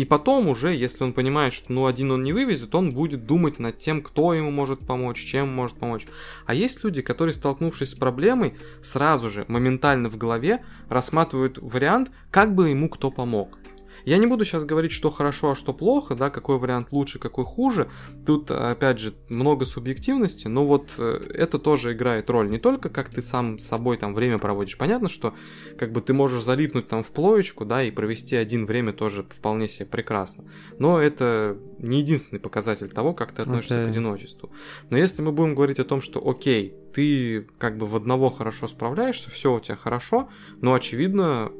[0.00, 3.58] И потом уже, если он понимает, что ну один он не вывезет, он будет думать
[3.58, 6.06] над тем, кто ему может помочь, чем может помочь.
[6.46, 12.54] А есть люди, которые, столкнувшись с проблемой, сразу же, моментально в голове рассматривают вариант, как
[12.54, 13.58] бы ему кто помог.
[14.04, 17.44] Я не буду сейчас говорить, что хорошо, а что плохо, да, какой вариант лучше, какой
[17.44, 17.90] хуже.
[18.26, 22.50] Тут, опять же, много субъективности, но вот э, это тоже играет роль.
[22.50, 24.78] Не только как ты сам с собой там время проводишь.
[24.78, 25.34] Понятно, что
[25.78, 29.68] как бы ты можешь залипнуть там в плоечку, да, и провести один время тоже вполне
[29.68, 30.44] себе прекрасно.
[30.78, 33.90] Но это не единственный показатель того, как ты относишься к Окей.
[33.90, 34.50] одиночеству.
[34.90, 38.68] Но если мы будем говорить о том, что окей, ты как бы в одного хорошо
[38.68, 40.28] справляешься, все у тебя хорошо,
[40.60, 41.52] но очевидно,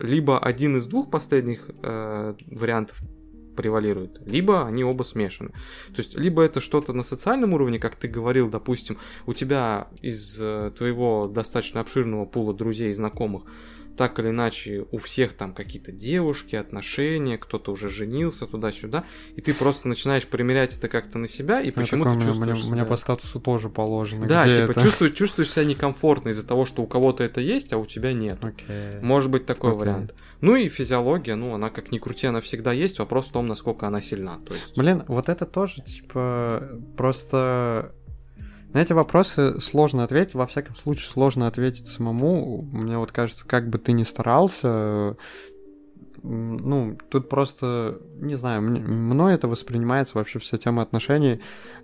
[0.00, 3.02] либо один из двух последних э, вариантов
[3.56, 5.50] превалирует, либо они оба смешаны.
[5.94, 8.96] То есть, либо это что-то на социальном уровне, как ты говорил, допустим,
[9.26, 13.44] у тебя из э, твоего достаточно обширного пула друзей и знакомых
[14.00, 19.04] так или иначе у всех там какие-то девушки, отношения, кто-то уже женился туда-сюда,
[19.36, 22.58] и ты просто начинаешь примерять это как-то на себя, и почему такое ты мне, чувствуешь
[22.62, 24.26] мне- мне себя- по статусу тоже положено.
[24.26, 24.80] Да, где типа это?
[24.80, 28.42] чувствуешь, чувствуешь себя некомфортно из-за того, что у кого-то это есть, а у тебя нет.
[28.42, 29.00] Окей.
[29.02, 29.80] Может быть такой Окей.
[29.80, 30.14] вариант.
[30.40, 33.00] Ну и физиология, ну она как ни крути, она всегда есть.
[33.00, 34.38] Вопрос в том, насколько она сильна.
[34.46, 34.78] То есть.
[34.78, 37.92] Блин, вот это тоже, типа, просто...
[38.72, 42.62] На эти вопросы сложно ответить, во всяком случае сложно ответить самому.
[42.72, 45.16] Мне вот кажется, как бы ты ни старался,
[46.22, 51.40] ну, тут просто, не знаю, мной это воспринимается вообще вся тема отношений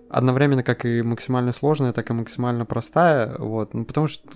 [0.09, 4.28] одновременно как и максимально сложная, так и максимально простая, вот, ну, потому что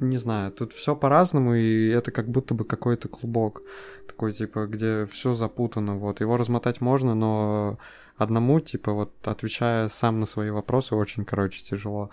[0.00, 3.62] не знаю, тут все по-разному, и это как будто бы какой-то клубок
[4.06, 6.20] такой, типа, где все запутано, вот.
[6.20, 7.78] Его размотать можно, но
[8.18, 12.10] одному, типа, вот, отвечая сам на свои вопросы, очень, короче, тяжело.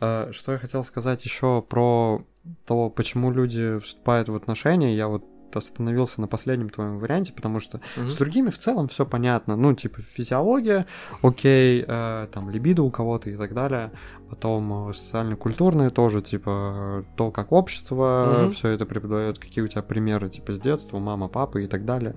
[0.00, 2.22] Э, Что я хотел сказать еще про
[2.66, 7.80] то, почему люди вступают в отношения, я вот остановился на последнем твоем варианте, потому что
[7.96, 8.10] Мгм.
[8.10, 9.56] с другими в целом все понятно.
[9.56, 10.84] Ну, типа, физиология,
[11.22, 13.90] окей, э, там, либидо у кого-то и так далее.
[14.28, 18.50] Потом э, социально-культурные тоже, типа, то, как общество Мгм.
[18.50, 22.14] все это преподает, какие у тебя примеры, типа, с детства, мама, папа и так далее.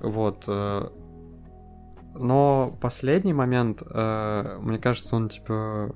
[0.00, 0.42] Вот.
[0.48, 0.88] э,
[2.14, 5.94] Но последний момент, э, мне кажется, он, типа,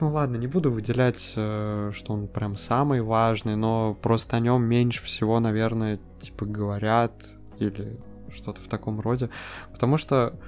[0.00, 4.62] ну ладно, не буду выделять, э, что он прям самый важный, но просто о нем
[4.64, 7.12] меньше всего, наверное, типа говорят
[7.58, 7.98] или
[8.30, 9.30] что-то в таком роде.
[9.72, 10.38] Потому что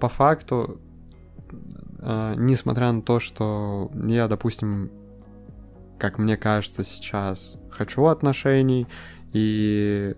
[0.00, 0.80] по факту,
[1.98, 4.90] э, несмотря на то, что я, допустим,
[5.98, 8.86] как мне кажется сейчас, хочу отношений,
[9.32, 10.14] и...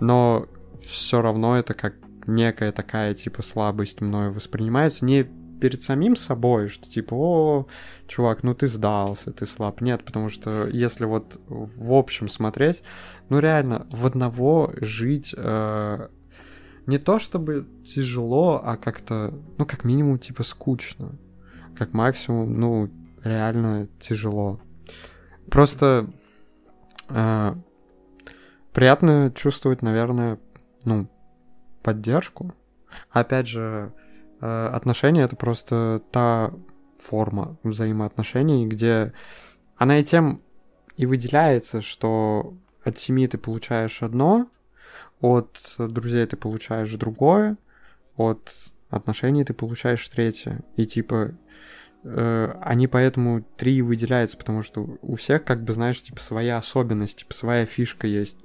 [0.00, 0.46] но
[0.84, 1.94] все равно это как
[2.26, 5.24] некая такая, типа, слабость мною воспринимается не
[5.60, 7.66] перед самим собой, что типа, о,
[8.06, 9.80] чувак, ну ты сдался, ты слаб.
[9.80, 12.82] Нет, потому что если вот в общем смотреть,
[13.28, 16.08] ну реально, в одного жить э,
[16.86, 21.16] не то чтобы тяжело, а как-то, ну как минимум, типа, скучно.
[21.76, 22.90] Как максимум, ну,
[23.22, 24.60] реально тяжело.
[25.50, 26.06] Просто
[27.08, 27.54] э,
[28.72, 30.38] приятно чувствовать, наверное,
[30.84, 31.08] ну,
[31.86, 32.52] поддержку.
[33.10, 33.92] Опять же,
[34.40, 36.52] э, отношения это просто та
[36.98, 39.12] форма взаимоотношений, где
[39.76, 40.42] она и тем
[40.96, 44.48] и выделяется, что от семьи ты получаешь одно,
[45.20, 47.56] от друзей ты получаешь другое,
[48.16, 48.52] от
[48.90, 50.64] отношений ты получаешь третье.
[50.74, 51.36] И типа
[52.02, 57.18] э, они поэтому три выделяются, потому что у всех, как бы, знаешь, типа своя особенность,
[57.18, 58.38] типа своя фишка есть.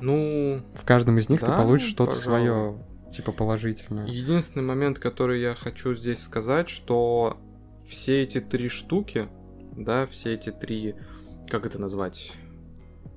[0.00, 2.78] Ну, В каждом из них ты Да, получишь что-то свое,
[3.12, 4.06] типа положительное.
[4.06, 7.38] единственный момент, который я хочу здесь сказать, что
[7.86, 9.28] все эти три штуки,
[9.76, 10.94] да, все эти три,
[11.48, 12.32] как это назвать,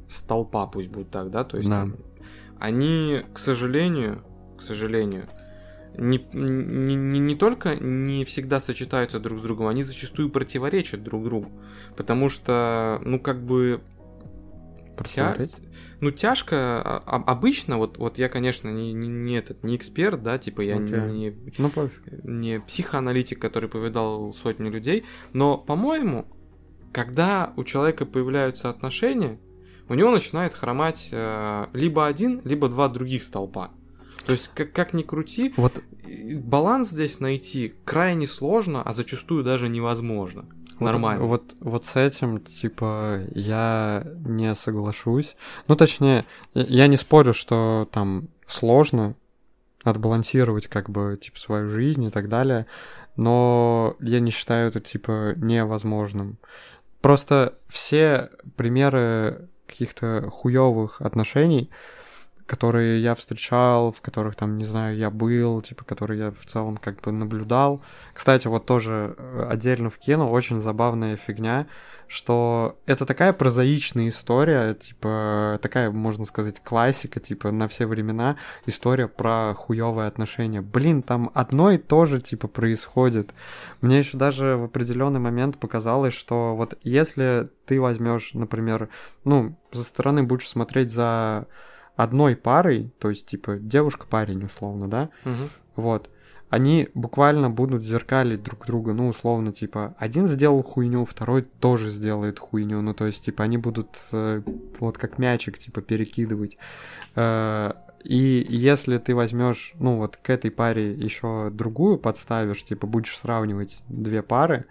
[0.08, 1.88] столпа, пусть будет так, да, то есть Да.
[2.60, 4.24] они, к сожалению,
[4.58, 5.26] к сожалению,
[5.98, 11.24] не, не, не, не только не всегда сочетаются друг с другом, они зачастую противоречат друг
[11.26, 11.52] другу.
[11.98, 13.82] Потому что, ну, как бы,
[15.04, 15.62] тя- Противоречит?
[16.00, 20.38] ну, тяжко, а- обычно, вот, вот я, конечно, не, не, не этот, не эксперт, да,
[20.38, 21.12] типа я не- Окей.
[21.12, 22.02] не, Ну, пофиг.
[22.24, 26.26] не психоаналитик, который повидал сотни людей, но, по-моему,
[26.92, 29.40] когда у человека появляются отношения,
[29.90, 33.72] у него начинает хромать э, либо один, либо два других столпа.
[34.26, 35.82] То есть, как, как ни крути, Вот
[36.36, 40.46] баланс здесь найти крайне сложно, а зачастую даже невозможно.
[40.80, 41.26] Вот- Нормально.
[41.26, 45.36] Вот, вот с этим, типа, я не соглашусь.
[45.68, 49.16] Ну, точнее, я не спорю, что там сложно
[49.84, 52.66] отбалансировать, как бы, типа, свою жизнь и так далее,
[53.16, 56.38] но я не считаю это, типа, невозможным.
[57.02, 61.70] Просто все примеры каких-то хуёвых отношений,
[62.52, 66.76] которые я встречал, в которых там, не знаю, я был, типа, которые я в целом
[66.76, 67.82] как бы наблюдал.
[68.14, 71.68] Кстати, вот тоже э, отдельно вкину, очень забавная фигня,
[72.10, 78.36] что это такая прозаичная история, типа, такая, можно сказать, классика, типа, на все времена,
[78.66, 80.60] история про хуёвые отношения.
[80.60, 83.34] Блин, там одно и то же, типа, происходит.
[83.80, 88.90] Мне еще даже в определенный момент показалось, что вот если ты возьмешь, например,
[89.24, 91.48] ну, со стороны будешь смотреть за
[92.04, 95.50] одной парой, то есть, типа, девушка-парень, условно, да, Мгм.
[95.76, 96.10] вот,
[96.50, 102.40] они буквально будут зеркалить друг друга, ну, условно, типа, один сделал хуйню, второй тоже сделает
[102.40, 104.42] хуйню, ну, то есть, типа, они будут э,
[104.80, 106.58] вот как мячик, типа, перекидывать.
[107.16, 107.72] Э,
[108.04, 113.84] и если ты возьмешь, ну, вот к этой паре еще другую подставишь, типа, будешь сравнивать
[113.88, 114.66] две пары,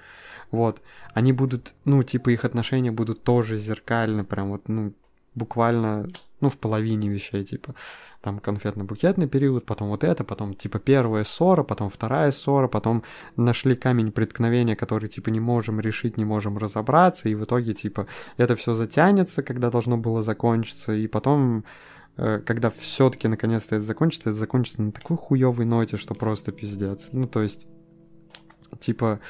[0.51, 0.83] вот,
[1.14, 4.93] они будут, ну, типа, их отношения будут тоже зеркально, прям вот, ну,
[5.35, 6.09] буквально,
[6.41, 7.74] ну, в половине вещей, типа,
[8.20, 13.03] там конфетно-букетный период, потом вот это, потом типа первая ссора, потом вторая ссора, потом
[13.36, 18.07] нашли камень преткновения, который типа не можем решить, не можем разобраться, и в итоге типа
[18.36, 21.64] это все затянется, когда должно было закончиться, и потом
[22.16, 27.11] э, когда все-таки наконец-то это закончится, это закончится на такой хуевой ноте, что просто пиздец.
[27.12, 27.66] Ну, то есть,
[28.80, 29.20] типа,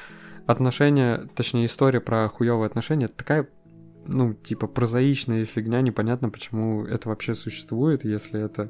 [0.47, 3.47] отношения, точнее, история про хуевые отношения, такая
[4.05, 8.69] ну, типа, прозаичная фигня, непонятно, почему это вообще существует, если это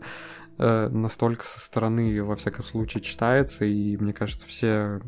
[0.57, 5.01] э, настолько со стороны, во всяком случае, читается, и, мне кажется, все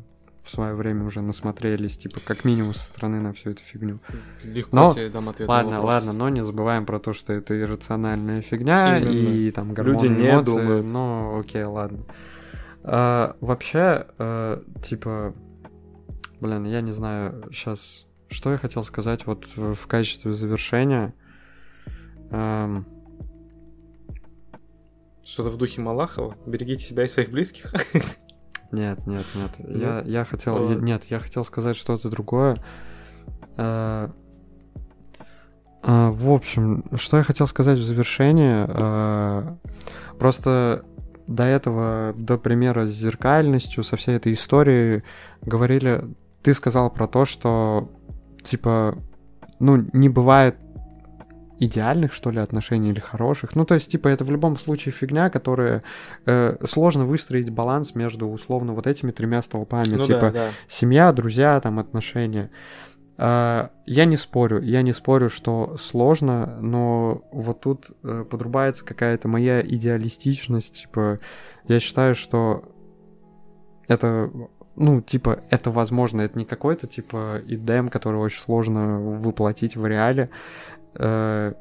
[0.43, 3.99] в свое время уже насмотрелись, типа, как минимум со стороны на всю эту фигню.
[4.43, 5.85] Легко Но- тебе дам ответ на Ладно, вопрос.
[5.93, 9.11] ладно, но не забываем про то, что это иррациональная фигня, Именно.
[9.11, 10.85] и там гормоны, Люди не эмоции, думают.
[10.85, 11.99] Ну, окей, ладно.
[12.83, 15.33] А, вообще, э, типа,
[16.41, 21.13] блин, я не знаю, сейчас, что я хотел сказать вот в качестве завершения.
[22.31, 22.85] Эм,
[25.25, 26.35] Что-то в духе Малахова.
[26.45, 27.71] Берегите себя и своих близких.
[28.71, 29.51] Нет, нет, нет.
[29.59, 30.55] Я, я хотел.
[30.55, 30.83] Ладно.
[30.83, 32.57] нет, я хотел сказать что-то другое.
[33.55, 34.09] Э,
[35.83, 38.65] э, в общем, что я хотел сказать в завершение.
[38.67, 39.55] э,
[40.17, 40.85] просто
[41.27, 45.03] до этого, до примера с зеркальностью, со всей этой историей,
[45.43, 46.03] говорили.
[46.41, 47.91] Ты сказал про то, что
[48.43, 48.97] типа,
[49.59, 50.55] ну, не бывает
[51.59, 53.55] идеальных, что ли, отношений или хороших.
[53.55, 55.81] Ну, то есть, типа, это в любом случае фигня, которая
[56.25, 59.95] э, сложно выстроить баланс между, условно, вот этими тремя столпами.
[59.95, 60.49] Ну типа, да, да.
[60.67, 62.49] семья, друзья, там, отношения.
[63.17, 69.27] А, Я не спорю, я не спорю, что сложно, но вот тут э, подрубается какая-то
[69.27, 71.19] моя идеалистичность, типа,
[71.67, 72.63] я считаю, что
[73.87, 74.31] это,
[74.75, 80.29] ну, типа, это возможно, это не какой-то, типа, идем, который очень сложно воплотить в реале,
[80.95, 81.53] Э,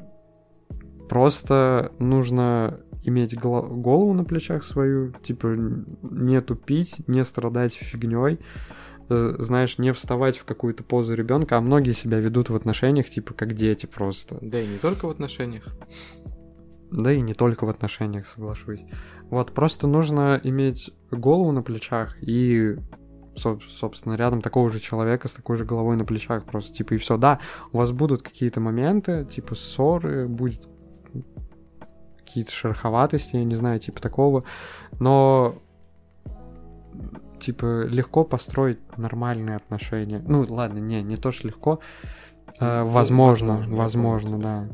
[1.08, 5.56] просто нужно иметь голову на плечах свою, типа,
[6.02, 8.38] не тупить, не страдать фигней,
[9.08, 13.34] э, знаешь, не вставать в какую-то позу ребенка, а многие себя ведут в отношениях, типа,
[13.34, 14.38] как дети просто.
[14.40, 15.64] Да и не только в отношениях.
[16.90, 18.80] Да и не только в отношениях, соглашусь.
[19.30, 22.76] Вот, просто нужно иметь голову на плечах и,
[23.36, 27.16] собственно, рядом такого же человека с такой же головой на плечах просто, типа, и все.
[27.16, 27.38] Да,
[27.72, 30.68] у вас будут какие-то моменты, типа, ссоры, будет
[32.18, 34.42] какие-то шероховатости, я не знаю, типа такого,
[34.98, 35.56] но
[37.40, 40.22] типа легко построить нормальные отношения.
[40.26, 41.78] Ну, ладно, не, не то, что легко.
[42.58, 44.68] Э, возможно, возможно, возможно, да.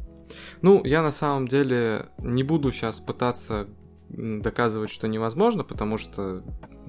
[0.62, 3.66] Ну, я на самом деле не буду сейчас пытаться
[4.08, 6.42] доказывать, что невозможно, потому что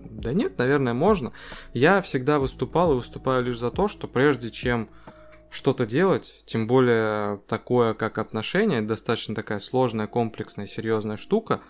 [0.09, 1.31] да нет, наверное, можно.
[1.73, 4.89] Я всегда выступал и выступаю лишь за то, что прежде чем
[5.49, 11.61] что-то делать, тем более такое, как отношения, достаточно такая сложная, комплексная, серьезная штука,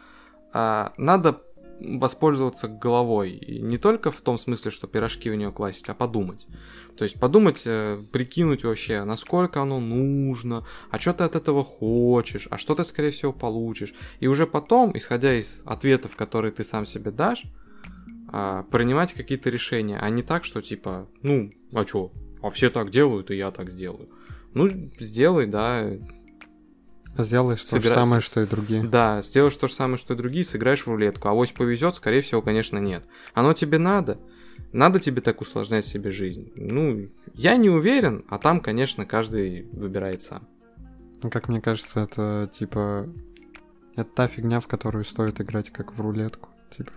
[0.52, 1.42] а, надо
[1.80, 3.32] воспользоваться головой.
[3.32, 6.46] И не только в том смысле, что пирожки в нее класть, а подумать.
[6.98, 12.48] То есть подумать, э, прикинуть вообще, насколько оно нужно, а что ты от этого хочешь,
[12.52, 13.94] а что ты, скорее всего, получишь.
[14.20, 17.46] И уже потом, исходя из ответов, которые ты сам себе дашь,
[18.32, 22.12] а, принимать какие-то решения, а не так, что типа, ну, а что,
[22.42, 24.10] а все так делают, и я так сделаю.
[24.54, 24.70] Ну,
[25.00, 25.92] сделай, да.
[27.18, 28.84] Сделаешь то же самое, что и другие.
[28.84, 31.28] Да, сделаешь то же самое, что и другие, сыграешь в рулетку.
[31.28, 33.06] А вось повезет, скорее всего, конечно, нет.
[33.34, 34.20] Оно тебе надо.
[34.72, 36.52] Надо тебе так усложнять себе жизнь.
[36.56, 40.48] Ну, я не уверен, а там, конечно, каждый выбирает сам.
[41.22, 43.10] Ну, как мне кажется, это типа...
[43.96, 46.50] Это та фигня, в которую стоит играть как в рулетку.
[46.70, 46.92] Типа.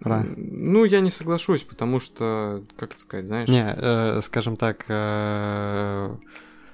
[0.00, 0.24] Ра.
[0.36, 3.48] Ну, я не соглашусь, потому что, как это сказать, знаешь...
[3.48, 6.14] Не, э, скажем так, э,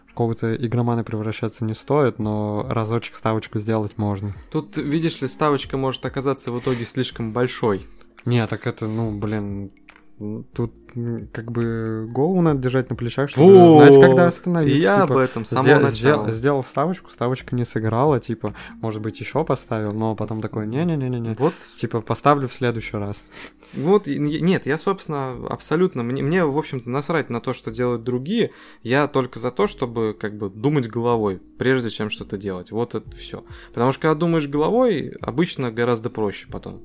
[0.06, 4.32] в какого-то игромана превращаться не стоит, но разочек ставочку сделать можно.
[4.51, 7.86] Тут, видишь ли, ставочка может оказаться в итоге слишком большой.
[8.24, 9.70] Не, так это, ну, блин,
[10.18, 10.72] Тут
[11.32, 13.78] как бы голову надо держать на плечах, чтобы Во!
[13.80, 14.78] знать, когда остановиться.
[14.78, 15.90] Я типа, об этом с самого начала.
[15.90, 21.34] Сделал, сделал ставочку, ставочка не сыграла, типа, может быть, еще поставил, но потом такой, не-не-не-не,
[21.38, 23.22] вот, типа, поставлю в следующий раз.
[23.74, 28.52] Вот, нет, я, собственно, абсолютно, мне, мне в общем-то, насрать на то, что делают другие,
[28.82, 33.14] я только за то, чтобы, как бы, думать головой, прежде чем что-то делать, вот это
[33.16, 33.44] все.
[33.74, 36.80] Потому что, когда думаешь головой, обычно гораздо проще потом.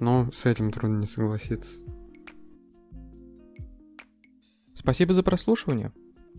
[0.00, 1.78] Но с этим трудно не согласиться.
[4.74, 5.92] Спасибо за прослушивание.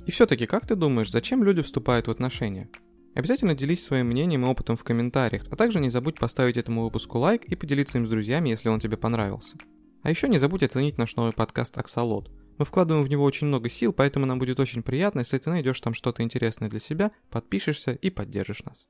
[0.05, 2.69] И все-таки, как ты думаешь, зачем люди вступают в отношения?
[3.15, 7.17] Обязательно делись своим мнением и опытом в комментариях, а также не забудь поставить этому выпуску
[7.17, 9.57] лайк и поделиться им с друзьями, если он тебе понравился.
[10.03, 12.31] А еще не забудь оценить наш новый подкаст «Аксолот».
[12.57, 15.79] Мы вкладываем в него очень много сил, поэтому нам будет очень приятно, если ты найдешь
[15.81, 18.87] там что-то интересное для себя, подпишешься и поддержишь нас.